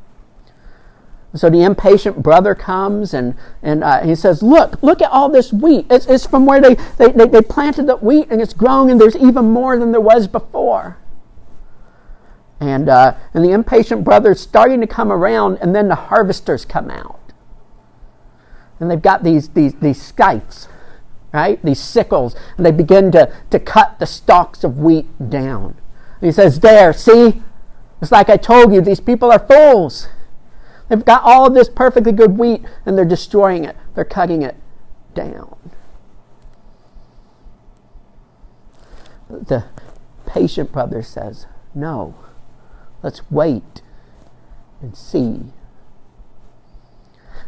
So 1.36 1.50
the 1.50 1.62
impatient 1.62 2.24
brother 2.24 2.56
comes 2.56 3.14
and, 3.14 3.36
and 3.62 3.84
uh, 3.84 4.02
he 4.02 4.16
says, 4.16 4.42
Look, 4.42 4.82
look 4.82 5.02
at 5.02 5.12
all 5.12 5.30
this 5.30 5.54
wheat. 5.54 5.86
It's, 5.90 6.08
it's 6.08 6.26
from 6.26 6.46
where 6.46 6.60
they, 6.60 6.76
they, 6.98 7.12
they, 7.12 7.28
they 7.28 7.42
planted 7.42 7.86
the 7.86 7.98
wheat 7.98 8.28
and 8.32 8.42
it's 8.42 8.54
growing, 8.54 8.90
and 8.90 9.00
there's 9.00 9.16
even 9.16 9.52
more 9.52 9.78
than 9.78 9.92
there 9.92 10.02
was 10.02 10.28
before. 10.28 10.98
And, 12.60 12.90
uh, 12.90 13.16
and 13.34 13.46
the 13.46 13.52
impatient 13.52 14.04
brother's 14.04 14.40
starting 14.40 14.82
to 14.82 14.88
come 14.88 15.12
around, 15.12 15.60
and 15.62 15.76
then 15.76 15.88
the 15.88 15.96
harvesters 15.96 16.66
come 16.66 16.90
out. 16.90 17.20
And 18.80 18.90
they've 18.90 19.02
got 19.02 19.24
these, 19.24 19.50
these, 19.50 19.76
these 19.76 20.02
scythes 20.02 20.68
right? 21.32 21.64
These 21.64 21.80
sickles, 21.80 22.36
and 22.58 22.66
they 22.66 22.72
begin 22.72 23.12
to, 23.12 23.32
to 23.52 23.60
cut 23.60 24.00
the 24.00 24.06
stalks 24.06 24.64
of 24.64 24.80
wheat 24.80 25.06
down. 25.30 25.78
And 26.22 26.28
he 26.28 26.32
says, 26.32 26.60
There, 26.60 26.94
see? 26.94 27.44
It's 28.02 28.12
like 28.12 28.30
I 28.30 28.38
told 28.38 28.74
you, 28.74 28.82
these 28.82 29.00
people 29.00 29.32
are 29.32 29.40
fools. 29.40 30.08
They've 30.90 31.06
got 31.06 31.24
all 31.24 31.46
of 31.46 31.54
this 31.54 31.70
perfectly 31.70 32.12
good 32.12 32.38
wheat, 32.38 32.64
and 32.86 32.98
they're 32.98 33.06
destroying 33.06 33.64
it, 33.64 33.76
they're 33.96 34.06
cutting 34.06 34.42
it 34.42 34.56
down. 35.14 35.56
The 39.30 39.66
patient 40.26 40.72
brother 40.72 41.04
says, 41.04 41.46
No, 41.76 42.16
let's 43.04 43.22
wait 43.32 43.82
and 44.82 44.98
see 44.98 45.52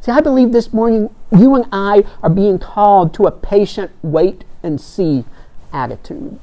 See, 0.01 0.11
I 0.11 0.19
believe 0.19 0.51
this 0.51 0.73
morning 0.73 1.13
you 1.31 1.53
and 1.53 1.65
I 1.71 2.03
are 2.23 2.29
being 2.29 2.57
called 2.57 3.13
to 3.13 3.27
a 3.27 3.31
patient 3.31 3.91
wait 4.01 4.43
and 4.63 4.81
see 4.81 5.25
attitude. 5.71 6.39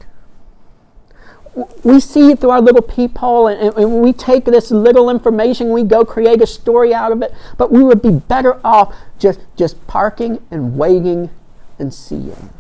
We 1.82 2.00
see 2.00 2.30
it 2.30 2.40
through 2.40 2.50
our 2.50 2.60
little 2.60 2.82
peephole 2.82 3.48
and, 3.48 3.74
and 3.76 4.00
we 4.00 4.12
take 4.12 4.44
this 4.44 4.70
little 4.70 5.10
information, 5.10 5.70
we 5.72 5.82
go 5.82 6.04
create 6.04 6.40
a 6.40 6.46
story 6.46 6.94
out 6.94 7.12
of 7.12 7.22
it, 7.22 7.32
but 7.56 7.72
we 7.72 7.82
would 7.82 8.02
be 8.02 8.10
better 8.10 8.60
off 8.64 8.94
just, 9.18 9.40
just 9.56 9.84
parking 9.86 10.40
and 10.50 10.78
waiting 10.78 11.30
and 11.78 11.92
seeing 11.92 12.50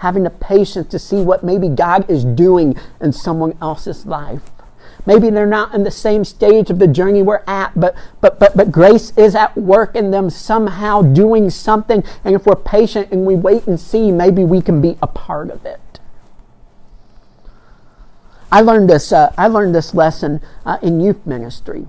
having 0.00 0.22
the 0.22 0.30
patience 0.30 0.88
to 0.88 0.98
see 0.98 1.20
what 1.20 1.44
maybe 1.44 1.68
God 1.68 2.08
is 2.10 2.24
doing 2.24 2.74
in 3.00 3.12
someone 3.12 3.56
else's 3.60 4.06
life. 4.06 4.50
Maybe 5.06 5.30
they're 5.30 5.46
not 5.46 5.74
in 5.74 5.84
the 5.84 5.90
same 5.90 6.24
stage 6.24 6.70
of 6.70 6.78
the 6.78 6.86
journey 6.86 7.22
we're 7.22 7.42
at, 7.46 7.78
but, 7.78 7.94
but, 8.20 8.38
but, 8.38 8.56
but 8.56 8.72
grace 8.72 9.12
is 9.16 9.34
at 9.34 9.56
work 9.56 9.94
in 9.94 10.10
them 10.10 10.30
somehow 10.30 11.02
doing 11.02 11.50
something. 11.50 12.02
And 12.24 12.34
if 12.34 12.46
we're 12.46 12.56
patient 12.56 13.10
and 13.10 13.26
we 13.26 13.34
wait 13.34 13.66
and 13.66 13.78
see, 13.78 14.10
maybe 14.10 14.44
we 14.44 14.60
can 14.60 14.80
be 14.80 14.98
a 15.02 15.06
part 15.06 15.50
of 15.50 15.64
it. 15.64 15.80
I 18.52 18.60
learned 18.62 18.90
this, 18.90 19.12
uh, 19.12 19.32
I 19.38 19.46
learned 19.46 19.74
this 19.74 19.94
lesson 19.94 20.40
uh, 20.66 20.78
in 20.82 21.00
youth 21.00 21.24
ministry. 21.26 21.86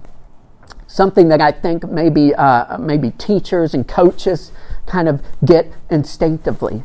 Something 0.87 1.29
that 1.29 1.41
I 1.41 1.51
think 1.51 1.89
maybe, 1.89 2.35
uh, 2.35 2.77
maybe 2.77 3.11
teachers 3.11 3.73
and 3.73 3.87
coaches 3.87 4.51
kind 4.85 5.07
of 5.07 5.21
get 5.43 5.71
instinctively 5.89 6.83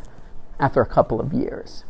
after 0.59 0.81
a 0.81 0.85
couple 0.85 1.19
of 1.19 1.33
years. 1.33 1.83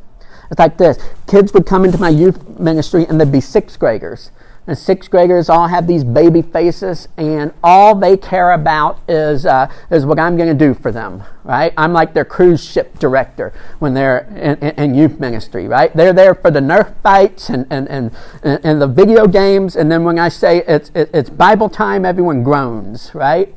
It's 0.49 0.59
like 0.59 0.77
this 0.77 0.97
kids 1.27 1.53
would 1.53 1.65
come 1.65 1.85
into 1.85 1.97
my 1.97 2.09
youth 2.09 2.59
ministry 2.59 3.05
and 3.05 3.19
they'd 3.19 3.31
be 3.31 3.41
sixth 3.41 3.79
graders. 3.79 4.31
And 4.67 4.77
sixth 4.77 5.09
graders 5.09 5.49
all 5.49 5.69
have 5.69 5.87
these 5.87 6.03
baby 6.03 6.41
faces, 6.41 7.07
and 7.15 7.53
all 7.63 7.95
they 7.95 8.17
care 8.17 8.51
about 8.51 8.99
is, 9.07 9.45
uh, 9.45 9.71
is 9.89 10.05
what 10.05 10.19
I'm 10.19 10.35
going 10.35 10.49
to 10.49 10.65
do 10.65 10.73
for 10.73 10.91
them, 10.91 11.23
right? 11.45 11.73
I'm 11.77 11.93
like 11.93 12.13
their 12.13 12.25
cruise 12.25 12.61
ship 12.61 12.99
director 12.99 13.53
when 13.79 13.93
they're 13.93 14.27
in, 14.35 14.57
in, 14.57 14.75
in, 14.75 14.95
youth 14.95 15.21
ministry, 15.21 15.69
right? 15.69 15.95
They're 15.95 16.11
there 16.11 16.35
for 16.35 16.51
the 16.51 16.59
Nerf 16.59 16.93
fights 17.01 17.47
and, 17.47 17.65
and, 17.69 17.87
and, 17.87 18.11
and 18.43 18.81
the 18.81 18.87
video 18.87 19.25
games, 19.25 19.77
and 19.77 19.89
then 19.89 20.03
when 20.03 20.19
I 20.19 20.27
say 20.27 20.57
it's, 20.67 20.91
it's 20.93 21.29
Bible 21.29 21.69
time, 21.69 22.03
everyone 22.03 22.43
groans, 22.43 23.11
right? 23.15 23.55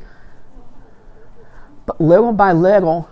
But 1.86 2.00
little 2.00 2.32
by 2.32 2.52
little, 2.52 3.10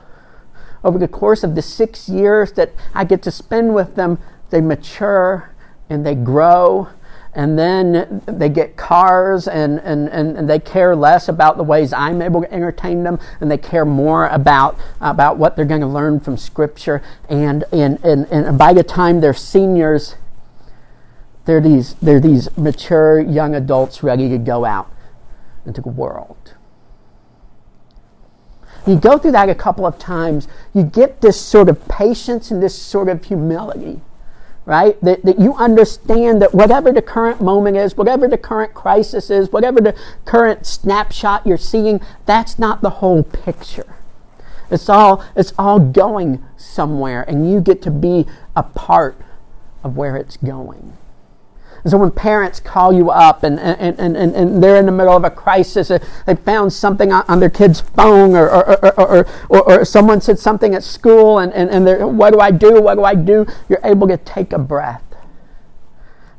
over 0.85 0.99
the 0.99 1.09
course 1.09 1.43
of 1.43 1.57
the 1.57 1.63
six 1.63 2.09
years 2.09 2.53
that 2.53 2.73
I 2.95 3.03
get 3.03 3.23
to 3.23 3.33
spend 3.33 3.75
with 3.75 3.97
them, 3.97 4.19
they 4.51 4.61
mature 4.61 5.53
and 5.91 6.07
they 6.07 6.15
grow 6.15 6.91
and 7.39 7.57
then 7.57 8.21
they 8.27 8.49
get 8.49 8.77
cars 8.77 9.47
and, 9.47 9.79
and, 9.85 10.09
and, 10.09 10.37
and, 10.37 10.51
they 10.51 10.59
care 10.59 10.97
less 10.97 11.29
about 11.29 11.57
the 11.57 11.63
ways 11.63 11.93
I'm 11.93 12.21
able 12.21 12.41
to 12.41 12.53
entertain 12.53 13.05
them 13.05 13.21
and 13.41 13.49
they 13.49 13.57
care 13.57 13.85
more 13.85 14.27
about, 14.27 14.77
about 15.01 15.39
what 15.39 15.55
they're 15.55 15.65
going 15.65 15.83
to 15.83 15.87
learn 15.87 16.19
from 16.19 16.37
Scripture. 16.37 17.01
And, 17.29 17.63
and, 17.71 18.05
and, 18.05 18.27
and 18.27 18.59
by 18.59 18.73
the 18.73 18.83
time 18.83 19.21
they're 19.21 19.33
seniors, 19.35 20.17
they're 21.45 21.61
these, 21.61 21.95
they're 22.03 22.19
these 22.19 22.49
mature 22.59 23.21
young 23.21 23.55
adults 23.55 24.03
ready 24.03 24.29
to 24.31 24.39
go 24.39 24.65
out 24.65 24.93
into 25.65 25.81
the 25.81 25.91
world. 25.91 26.57
You 28.85 28.97
go 28.97 29.17
through 29.17 29.33
that 29.33 29.49
a 29.49 29.55
couple 29.55 29.87
of 29.87 29.97
times, 29.97 30.49
you 30.75 30.83
get 30.83 31.21
this 31.21 31.41
sort 31.41 31.69
of 31.69 31.87
patience 31.87 32.51
and 32.51 32.61
this 32.61 32.77
sort 32.77 33.09
of 33.09 33.25
humility, 33.25 34.01
right? 34.69 35.01
That, 35.01 35.25
that 35.25 35.39
you 35.39 35.55
understand 35.55 36.43
that 36.43 36.55
whatever 36.55 36.93
the 36.93 37.01
current 37.01 37.41
moment 37.41 37.79
is, 37.79 37.97
whatever 37.97 38.29
the 38.29 38.37
current 38.37 38.75
crisis 38.75 39.31
is, 39.31 39.51
whatever 39.51 39.81
the 39.81 39.99
current 40.27 40.67
snapshot 40.67 41.47
you're 41.47 41.57
seeing, 41.57 42.03
that's 42.27 42.59
not 42.59 42.83
the 42.83 42.91
whole 42.91 43.23
picture. 43.23 43.97
It's 44.71 44.91
all, 44.91 45.25
it's 45.35 45.55
all 45.59 45.79
going 45.81 46.45
somewhere, 46.59 47.23
and 47.23 47.51
you 47.51 47.63
get 47.63 47.81
to 47.81 47.91
be 47.91 48.27
a 48.55 48.63
part 48.63 49.17
of 49.83 49.97
where 49.97 50.19
it's 50.19 50.37
going. 50.37 50.98
And 51.85 51.91
so 51.91 51.99
when 51.99 52.11
parents 52.11 52.61
call 52.61 52.93
you 52.93 53.11
up 53.11 53.45
and, 53.45 53.59
and, 53.61 53.99
and, 53.99 54.17
and, 54.17 54.63
they're 54.63 54.77
in 54.77 54.87
the 54.87 54.93
middle 54.93 55.17
of 55.17 55.25
a 55.25 55.31
crisis, 55.31 55.91
uh, 55.91 55.99
they 56.27 56.35
found 56.35 56.73
something 56.73 57.13
on, 57.13 57.41
their 57.41 57.51
kid's 57.51 57.81
phone 57.81 58.35
or, 58.35 58.49
or, 58.51 59.01
or, 59.01 59.27
or, 59.49 59.73
or 59.73 59.85
someone 59.85 60.21
said 60.21 60.39
something 60.39 60.75
at 60.75 60.83
school 60.83 61.39
and, 61.39 61.53
and, 61.53 61.71
and 61.71 62.19
what 62.19 62.33
do 62.33 62.41
I 62.41 62.51
do? 62.51 62.83
What 62.83 62.97
do 62.97 63.05
I 63.05 63.15
do? 63.15 63.47
You're 63.69 63.81
able 63.85 64.09
to 64.09 64.17
take 64.17 64.53
a 64.53 64.59
breath. 64.59 65.03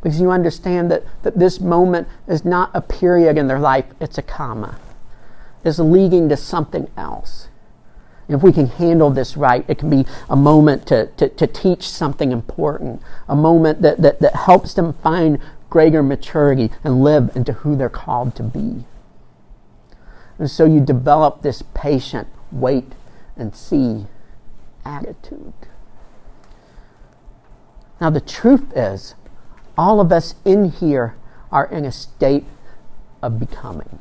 Because 0.01 0.19
you 0.19 0.31
understand 0.31 0.91
that, 0.91 1.03
that 1.23 1.37
this 1.39 1.59
moment 1.59 2.07
is 2.27 2.45
not 2.45 2.71
a 2.73 2.81
period 2.81 3.37
in 3.37 3.47
their 3.47 3.59
life, 3.59 3.85
it's 3.99 4.17
a 4.17 4.21
comma. 4.21 4.79
It's 5.63 5.79
leading 5.79 6.29
to 6.29 6.37
something 6.37 6.89
else. 6.95 7.49
If 8.29 8.43
we 8.43 8.53
can 8.53 8.67
handle 8.67 9.09
this 9.09 9.35
right, 9.35 9.65
it 9.67 9.79
can 9.79 9.89
be 9.89 10.05
a 10.29 10.35
moment 10.35 10.85
to, 10.87 11.07
to, 11.17 11.29
to 11.29 11.47
teach 11.47 11.89
something 11.89 12.31
important, 12.31 13.01
a 13.27 13.35
moment 13.35 13.81
that, 13.81 14.01
that, 14.03 14.19
that 14.19 14.35
helps 14.35 14.75
them 14.75 14.93
find 14.93 15.39
greater 15.69 16.03
maturity 16.03 16.69
and 16.83 17.03
live 17.03 17.35
into 17.35 17.53
who 17.53 17.75
they're 17.75 17.89
called 17.89 18.35
to 18.35 18.43
be. 18.43 18.85
And 20.37 20.49
so 20.49 20.63
you 20.65 20.79
develop 20.79 21.41
this 21.41 21.63
patient, 21.73 22.27
wait 22.51 22.93
and 23.35 23.55
see 23.55 24.05
attitude. 24.85 25.53
Now, 27.99 28.11
the 28.11 28.21
truth 28.21 28.71
is, 28.75 29.15
all 29.77 29.99
of 29.99 30.11
us 30.11 30.35
in 30.45 30.71
here 30.71 31.15
are 31.51 31.65
in 31.65 31.83
a 31.83 31.91
state 31.91 32.45
of 33.21 33.39
becoming 33.39 33.99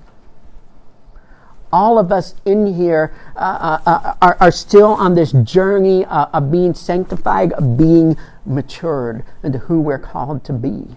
all 1.73 1.99
of 1.99 2.11
us 2.11 2.35
in 2.45 2.75
here 2.75 3.13
uh, 3.37 3.81
uh, 3.87 3.91
uh, 3.91 4.15
are, 4.23 4.37
are, 4.41 4.51
still 4.51 4.93
on 4.93 5.15
this 5.15 5.33
journey 5.33 6.05
uh, 6.07 6.27
of 6.33 6.51
being 6.51 6.75
sanctified, 6.75 7.53
of 7.53 7.77
being 7.77 8.17
matured 8.47 9.25
into 9.43 9.59
who 9.59 9.81
we're 9.81 9.99
called 9.99 10.45
to 10.45 10.53
be. 10.53 10.97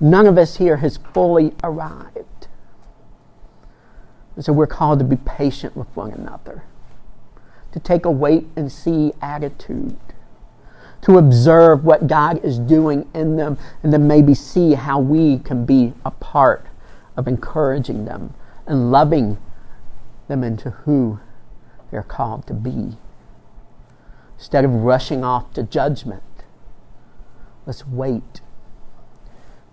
None 0.00 0.26
of 0.26 0.36
us 0.36 0.56
here 0.56 0.78
has 0.78 0.98
fully 1.14 1.54
arrived. 1.62 2.48
And 4.34 4.44
so 4.44 4.52
we're 4.52 4.66
called 4.66 4.98
to 4.98 5.04
be 5.04 5.16
patient 5.16 5.76
with 5.76 5.88
one 5.96 6.12
another, 6.12 6.62
to 7.72 7.80
take 7.80 8.04
a 8.04 8.10
wait 8.10 8.46
and 8.56 8.70
see 8.70 9.12
attitude, 9.22 9.96
to 11.02 11.18
observe 11.18 11.84
what 11.84 12.06
God 12.06 12.44
is 12.44 12.58
doing 12.58 13.08
in 13.14 13.36
them, 13.36 13.56
and 13.82 13.92
then 13.92 14.06
maybe 14.06 14.34
see 14.34 14.74
how 14.74 14.98
we 14.98 15.38
can 15.38 15.64
be 15.64 15.94
a 16.04 16.10
part 16.10 16.66
of 17.16 17.26
encouraging 17.26 18.04
them 18.04 18.34
and 18.66 18.90
loving 18.90 19.38
them 20.28 20.42
into 20.42 20.70
who 20.70 21.20
they're 21.90 22.02
called 22.02 22.46
to 22.46 22.54
be. 22.54 22.96
Instead 24.38 24.64
of 24.64 24.70
rushing 24.70 25.24
off 25.24 25.52
to 25.54 25.62
judgment, 25.62 26.22
let's 27.64 27.86
wait 27.86 28.40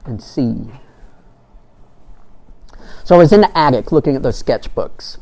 and 0.06 0.22
see. 0.22 0.72
So 3.04 3.16
I 3.16 3.18
was 3.18 3.34
in 3.34 3.42
the 3.42 3.58
attic 3.58 3.92
looking 3.92 4.16
at 4.16 4.24
those 4.24 4.42
sketchbooks, 4.42 5.18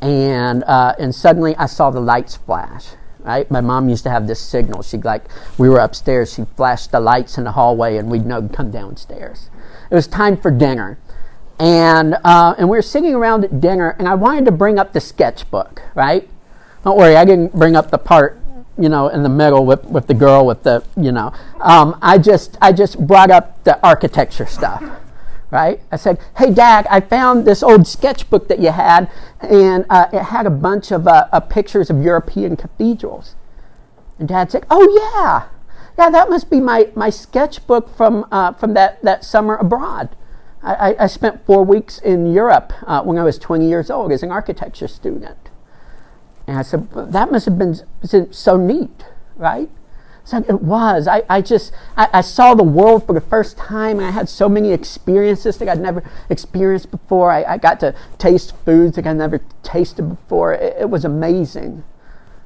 and 0.00 0.64
uh, 0.64 0.94
and 0.98 1.14
suddenly 1.14 1.54
I 1.56 1.66
saw 1.66 1.90
the 1.90 2.00
lights 2.00 2.36
flash. 2.36 2.88
Right, 3.20 3.50
my 3.50 3.60
mom 3.60 3.90
used 3.90 4.02
to 4.04 4.10
have 4.10 4.26
this 4.26 4.40
signal. 4.40 4.82
She'd 4.82 5.04
like 5.04 5.24
we 5.58 5.68
were 5.68 5.78
upstairs. 5.78 6.32
She'd 6.32 6.48
flash 6.56 6.86
the 6.86 7.00
lights 7.00 7.36
in 7.36 7.44
the 7.44 7.52
hallway, 7.52 7.98
and 7.98 8.10
we'd 8.10 8.24
know 8.24 8.48
come 8.48 8.70
downstairs. 8.70 9.50
It 9.90 9.94
was 9.94 10.06
time 10.06 10.36
for 10.38 10.50
dinner, 10.50 10.98
and 11.60 12.16
uh, 12.24 12.54
and 12.58 12.68
we 12.68 12.76
were 12.76 12.82
sitting 12.82 13.14
around 13.14 13.44
at 13.44 13.60
dinner, 13.60 13.90
and 13.98 14.08
I 14.08 14.14
wanted 14.14 14.46
to 14.46 14.52
bring 14.52 14.78
up 14.78 14.92
the 14.92 15.00
sketchbook. 15.00 15.82
Right, 15.94 16.28
don't 16.82 16.98
worry, 16.98 17.14
I 17.16 17.24
didn't 17.24 17.52
bring 17.52 17.76
up 17.76 17.90
the 17.90 17.98
part 17.98 18.40
you 18.80 18.88
know, 18.88 19.08
in 19.08 19.22
the 19.22 19.28
middle 19.28 19.66
with, 19.66 19.84
with 19.84 20.06
the 20.06 20.14
girl 20.14 20.46
with 20.46 20.62
the, 20.62 20.82
you 20.96 21.12
know. 21.12 21.32
Um, 21.60 21.98
I 22.00 22.16
just 22.18 22.56
I 22.62 22.72
just 22.72 23.06
brought 23.06 23.30
up 23.30 23.62
the 23.64 23.78
architecture 23.86 24.46
stuff, 24.46 24.82
right? 25.50 25.80
I 25.92 25.96
said, 25.96 26.18
"Hey, 26.38 26.52
Dad, 26.52 26.86
I 26.88 27.00
found 27.00 27.44
this 27.44 27.62
old 27.62 27.86
sketchbook 27.86 28.48
that 28.48 28.58
you 28.58 28.70
had, 28.70 29.10
and 29.40 29.84
uh, 29.90 30.06
it 30.12 30.24
had 30.24 30.46
a 30.46 30.50
bunch 30.50 30.90
of 30.90 31.06
uh, 31.06 31.40
pictures 31.40 31.90
of 31.90 32.02
European 32.02 32.56
cathedrals." 32.56 33.34
And 34.18 34.26
Dad 34.28 34.50
said, 34.50 34.64
"Oh 34.70 34.88
yeah, 35.14 35.48
yeah, 35.98 36.10
that 36.10 36.30
must 36.30 36.48
be 36.48 36.60
my, 36.60 36.90
my 36.94 37.10
sketchbook 37.10 37.94
from 37.94 38.26
uh, 38.32 38.54
from 38.54 38.72
that, 38.74 39.02
that 39.02 39.24
summer 39.24 39.56
abroad." 39.56 40.08
I, 40.62 40.94
I, 40.98 41.06
spent 41.06 41.44
four 41.46 41.64
weeks 41.64 41.98
in 41.98 42.32
Europe 42.32 42.72
uh, 42.86 43.02
when 43.02 43.16
I 43.16 43.22
was 43.22 43.38
20 43.38 43.66
years 43.66 43.90
old 43.90 44.12
as 44.12 44.22
an 44.22 44.30
architecture 44.30 44.88
student. 44.88 45.48
And 46.46 46.58
I 46.58 46.62
said, 46.62 46.90
that 46.92 47.32
must 47.32 47.46
have 47.46 47.58
been 47.58 47.76
so 48.32 48.56
neat, 48.56 49.04
right? 49.36 49.70
So 50.24 50.44
it 50.48 50.60
was. 50.60 51.08
I, 51.08 51.22
I 51.30 51.40
just, 51.40 51.72
I, 51.96 52.08
I, 52.12 52.20
saw 52.20 52.54
the 52.54 52.62
world 52.62 53.06
for 53.06 53.14
the 53.14 53.20
first 53.22 53.56
time 53.56 53.98
and 53.98 54.06
I 54.06 54.10
had 54.10 54.28
so 54.28 54.48
many 54.48 54.70
experiences 54.72 55.56
that 55.58 55.68
I'd 55.68 55.80
never 55.80 56.08
experienced 56.28 56.90
before. 56.90 57.32
I, 57.32 57.42
I 57.44 57.56
got 57.56 57.80
to 57.80 57.94
taste 58.18 58.54
foods 58.64 58.96
that 58.96 59.06
I'd 59.06 59.16
never 59.16 59.40
tasted 59.62 60.02
before. 60.02 60.52
It, 60.52 60.76
it 60.80 60.90
was 60.90 61.04
amazing. 61.04 61.84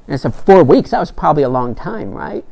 And 0.07 0.19
so 0.19 0.31
four 0.31 0.63
weeks, 0.63 0.91
that 0.91 0.99
was 0.99 1.11
probably 1.11 1.43
a 1.43 1.49
long 1.49 1.75
time, 1.75 2.11
right? 2.11 2.45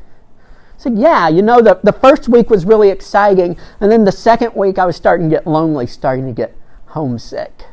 So 0.84 0.90
yeah, 0.90 1.30
you 1.30 1.42
know, 1.42 1.62
the, 1.62 1.80
the 1.82 1.94
first 1.94 2.28
week 2.28 2.50
was 2.50 2.66
really 2.66 2.90
exciting. 2.90 3.56
And 3.80 3.90
then 3.90 4.04
the 4.04 4.12
second 4.12 4.54
week, 4.54 4.78
I 4.78 4.86
was 4.86 4.98
starting 4.98 5.30
to 5.30 5.36
get 5.38 5.48
lonely, 5.48 5.88
starting 5.88 6.26
to 6.28 6.34
get 6.34 6.54
homesick. 6.88 7.64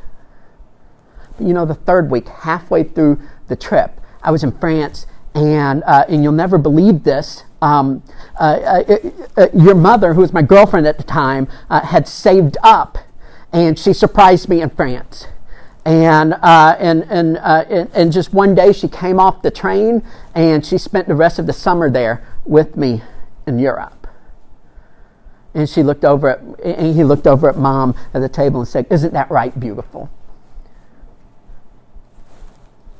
But 1.36 1.44
you 1.44 1.52
know, 1.52 1.66
the 1.66 1.74
third 1.74 2.08
week, 2.08 2.28
halfway 2.28 2.84
through 2.84 3.20
the 3.48 3.56
trip. 3.56 4.00
I 4.22 4.30
was 4.30 4.44
in 4.44 4.52
France, 4.52 5.08
and 5.34 5.82
uh, 5.88 6.04
and 6.08 6.22
you'll 6.22 6.30
never 6.30 6.56
believe 6.56 7.02
this. 7.02 7.42
Um, 7.60 8.04
uh, 8.38 8.84
uh, 8.88 9.10
uh 9.36 9.48
your 9.54 9.74
mother, 9.74 10.14
who 10.14 10.20
was 10.20 10.32
my 10.32 10.42
girlfriend 10.42 10.86
at 10.86 10.96
the 10.96 11.02
time, 11.02 11.48
uh, 11.68 11.80
had 11.80 12.06
saved 12.06 12.58
up, 12.62 12.96
and 13.52 13.76
she 13.76 13.92
surprised 13.92 14.48
me 14.48 14.62
in 14.62 14.70
France. 14.70 15.26
And, 15.84 16.34
uh, 16.34 16.76
and, 16.78 17.04
and, 17.10 17.38
and, 17.38 17.90
and 17.94 18.12
just 18.12 18.34
one 18.34 18.54
day 18.54 18.72
she 18.72 18.86
came 18.86 19.18
off 19.18 19.42
the 19.42 19.50
train 19.50 20.02
and 20.34 20.64
she 20.64 20.76
spent 20.76 21.08
the 21.08 21.14
rest 21.14 21.38
of 21.38 21.46
the 21.46 21.52
summer 21.52 21.90
there 21.90 22.26
with 22.44 22.76
me 22.76 23.02
in 23.46 23.58
Europe. 23.58 24.06
And 25.54 25.68
she 25.68 25.82
looked 25.82 26.04
over 26.04 26.28
at, 26.30 26.40
and 26.62 26.94
he 26.94 27.02
looked 27.02 27.26
over 27.26 27.48
at 27.48 27.56
mom 27.56 27.96
at 28.14 28.20
the 28.20 28.28
table 28.28 28.60
and 28.60 28.68
said, 28.68 28.86
Isn't 28.90 29.14
that 29.14 29.30
right, 29.30 29.58
beautiful? 29.58 30.10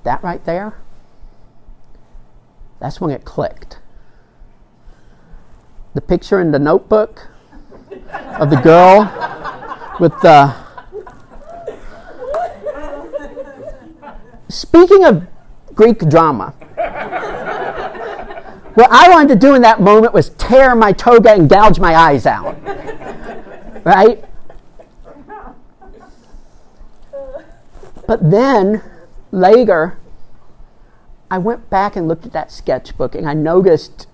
That 0.03 0.23
right 0.23 0.45
there, 0.45 0.75
that's 2.81 3.01
when 3.01 3.11
it 3.11 3.25
clicked. 3.25 3.79
The 5.95 6.01
picture 6.01 6.41
in 6.41 6.51
the 6.51 6.59
notebook 6.59 7.29
of 8.39 8.51
the 8.51 8.61
girl 8.63 9.03
with 10.01 10.13
the. 10.23 10.70
Speaking 14.51 15.05
of 15.05 15.27
Greek 15.75 16.01
drama, 16.09 16.51
what 18.75 18.91
I 18.91 19.09
wanted 19.09 19.29
to 19.29 19.37
do 19.37 19.55
in 19.55 19.63
that 19.63 19.81
moment 19.81 20.13
was 20.13 20.31
tear 20.31 20.75
my 20.75 20.93
toga 20.93 21.33
and 21.33 21.49
gouge 21.49 21.79
my 21.79 21.95
eyes 21.95 22.27
out. 22.27 22.57
Right? 23.85 24.25
But 28.07 28.29
then 28.31 28.83
later, 29.31 29.99
I 31.31 31.39
went 31.39 31.71
back 31.71 31.95
and 31.95 32.09
looked 32.09 32.27
at 32.27 32.33
that 32.33 32.51
sketchbook 32.51 33.15
and 33.15 33.29
I 33.29 33.35
noticed 33.35 34.09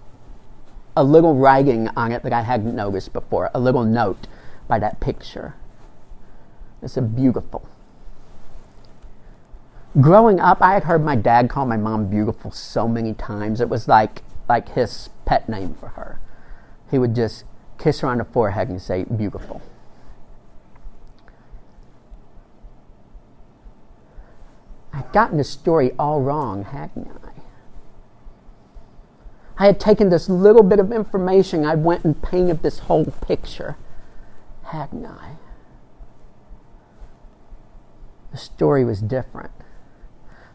a 0.94 1.03
little 1.03 1.35
writing 1.35 1.88
on 1.96 2.12
it 2.12 2.22
that 2.22 2.33
I 2.33 2.42
hadn't 2.42 2.77
noticed 2.77 3.14
before, 3.14 3.51
a 3.55 3.61
little 3.61 3.85
note 3.85 4.27
by 4.68 4.79
that 4.81 5.01
picture. 5.01 5.55
It's 6.83 6.99
a 6.99 7.03
beautiful. 7.03 7.66
Growing 10.01 10.41
up, 10.41 10.59
I 10.61 10.75
had 10.75 10.85
heard 10.85 11.03
my 11.03 11.17
dad 11.17 11.49
call 11.49 11.65
my 11.65 11.79
mom 11.79 12.09
beautiful 12.09 12.51
so 12.51 12.87
many 12.87 13.15
times. 13.15 13.61
It 13.61 13.69
was 13.69 13.89
like 13.89 14.23
like 14.49 14.71
his 14.71 15.09
pet 15.25 15.49
name 15.49 15.75
for 15.75 15.89
her. 15.91 16.21
He 16.91 16.99
would 16.99 17.15
just 17.15 17.45
kiss 17.79 18.01
her 18.01 18.09
on 18.09 18.19
the 18.19 18.25
forehead 18.25 18.69
and 18.69 18.81
say 18.81 19.05
beautiful. 19.05 19.63
I'd 24.93 25.11
gotten 25.13 25.39
the 25.39 25.45
story 25.45 25.93
all 25.99 26.21
wrong, 26.21 26.65
hadn't 26.65 27.09
I? 27.25 27.31
I 29.59 29.67
had 29.67 29.81
taken 29.81 30.11
this 30.11 30.29
little 30.29 30.63
bit 30.63 30.79
of 30.79 30.93
information, 30.93 31.65
I 31.65 31.75
went 31.75 32.05
and 32.05 32.23
painted 32.23 32.63
this 32.63 32.81
whole 32.81 33.07
picture, 33.07 33.77
hadn't 34.65 35.07
I? 35.07 35.37
The 38.33 38.39
story 38.39 38.85
was 38.85 39.01
different. 39.01 39.53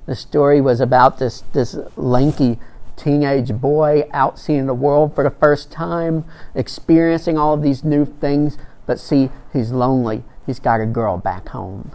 The 0.05 0.15
story 0.15 0.61
was 0.61 0.81
about 0.81 1.19
this, 1.19 1.41
this 1.53 1.77
lanky 1.95 2.59
teenage 2.95 3.53
boy 3.53 4.07
out 4.11 4.39
seeing 4.39 4.65
the 4.65 4.73
world 4.73 5.15
for 5.15 5.23
the 5.23 5.29
first 5.29 5.71
time, 5.71 6.25
experiencing 6.55 7.37
all 7.37 7.53
of 7.53 7.61
these 7.61 7.83
new 7.83 8.05
things, 8.05 8.57
but 8.85 8.99
see, 8.99 9.29
he's 9.53 9.71
lonely. 9.71 10.23
He's 10.45 10.59
got 10.59 10.81
a 10.81 10.85
girl 10.85 11.17
back 11.17 11.49
home. 11.49 11.91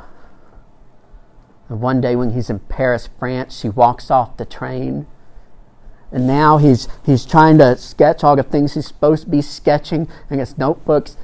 And 1.69 1.81
one 1.81 2.01
day 2.01 2.15
when 2.15 2.33
he's 2.33 2.49
in 2.49 2.61
Paris, 2.61 3.09
France, 3.19 3.59
she 3.59 3.69
walks 3.69 4.11
off 4.11 4.37
the 4.37 4.45
train. 4.45 5.07
And 6.13 6.27
now 6.27 6.59
he's, 6.59 6.89
he's 7.05 7.27
trying 7.27 7.59
to 7.59 7.77
sketch 7.77 8.23
all 8.23 8.37
the 8.37 8.45
things 8.45 8.75
he's 8.75 8.87
supposed 8.87 9.25
to 9.25 9.31
be 9.31 9.43
sketching 9.43 10.09
in 10.31 10.39
his 10.39 10.57
notebooks, 10.57 11.17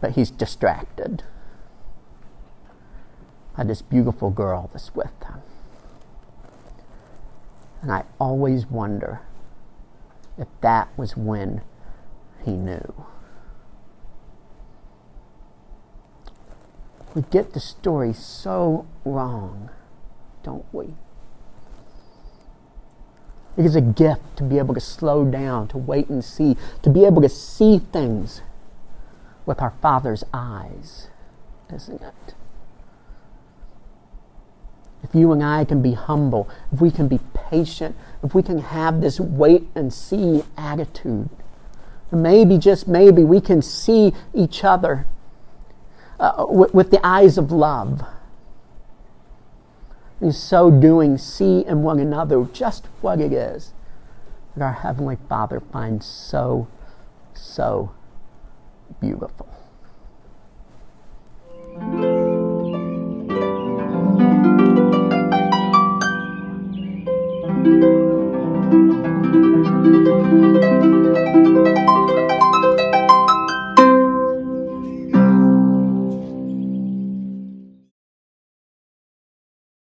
but 0.00 0.12
he's 0.12 0.30
distracted 0.30 1.22
by 3.56 3.64
this 3.64 3.82
beautiful 3.82 4.30
girl 4.30 4.70
that's 4.72 4.94
with 4.94 5.12
him. 5.24 5.42
And 7.82 7.90
I 7.90 8.04
always 8.18 8.66
wonder 8.66 9.20
if 10.36 10.48
that 10.60 10.88
was 10.96 11.16
when 11.16 11.62
he 12.44 12.52
knew. 12.52 13.04
We 17.14 17.22
get 17.22 17.52
the 17.54 17.60
story 17.60 18.12
so 18.12 18.86
wrong, 19.04 19.70
don't 20.42 20.66
we? 20.72 20.94
It 23.56 23.66
is 23.66 23.74
a 23.74 23.80
gift 23.80 24.36
to 24.36 24.44
be 24.44 24.58
able 24.58 24.74
to 24.74 24.80
slow 24.80 25.24
down, 25.24 25.68
to 25.68 25.78
wait 25.78 26.08
and 26.08 26.24
see, 26.24 26.56
to 26.82 26.90
be 26.90 27.04
able 27.04 27.20
to 27.22 27.28
see 27.28 27.78
things 27.78 28.42
with 29.44 29.60
our 29.60 29.74
Father's 29.82 30.22
eyes, 30.32 31.08
isn't 31.74 32.00
it? 32.00 32.34
If 35.02 35.14
you 35.14 35.32
and 35.32 35.42
I 35.42 35.64
can 35.64 35.82
be 35.82 35.92
humble, 35.92 36.48
if 36.72 36.80
we 36.80 36.90
can 36.90 37.08
be 37.08 37.20
patient, 37.32 37.96
if 38.22 38.34
we 38.34 38.42
can 38.42 38.58
have 38.58 39.00
this 39.00 39.18
wait 39.18 39.66
and 39.74 39.92
see 39.92 40.44
attitude, 40.56 41.30
maybe, 42.10 42.58
just 42.58 42.86
maybe, 42.86 43.24
we 43.24 43.40
can 43.40 43.62
see 43.62 44.12
each 44.34 44.62
other 44.62 45.06
uh, 46.18 46.46
with, 46.48 46.74
with 46.74 46.90
the 46.90 47.04
eyes 47.06 47.38
of 47.38 47.50
love. 47.50 48.02
In 50.20 50.32
so 50.32 50.70
doing, 50.70 51.16
see 51.16 51.64
in 51.66 51.82
one 51.82 51.98
another 51.98 52.44
just 52.52 52.86
what 53.00 53.20
it 53.20 53.32
is 53.32 53.72
that 54.54 54.64
our 54.64 54.72
Heavenly 54.72 55.16
Father 55.28 55.60
finds 55.60 56.06
so, 56.06 56.68
so 57.34 57.92
beautiful. 59.00 59.48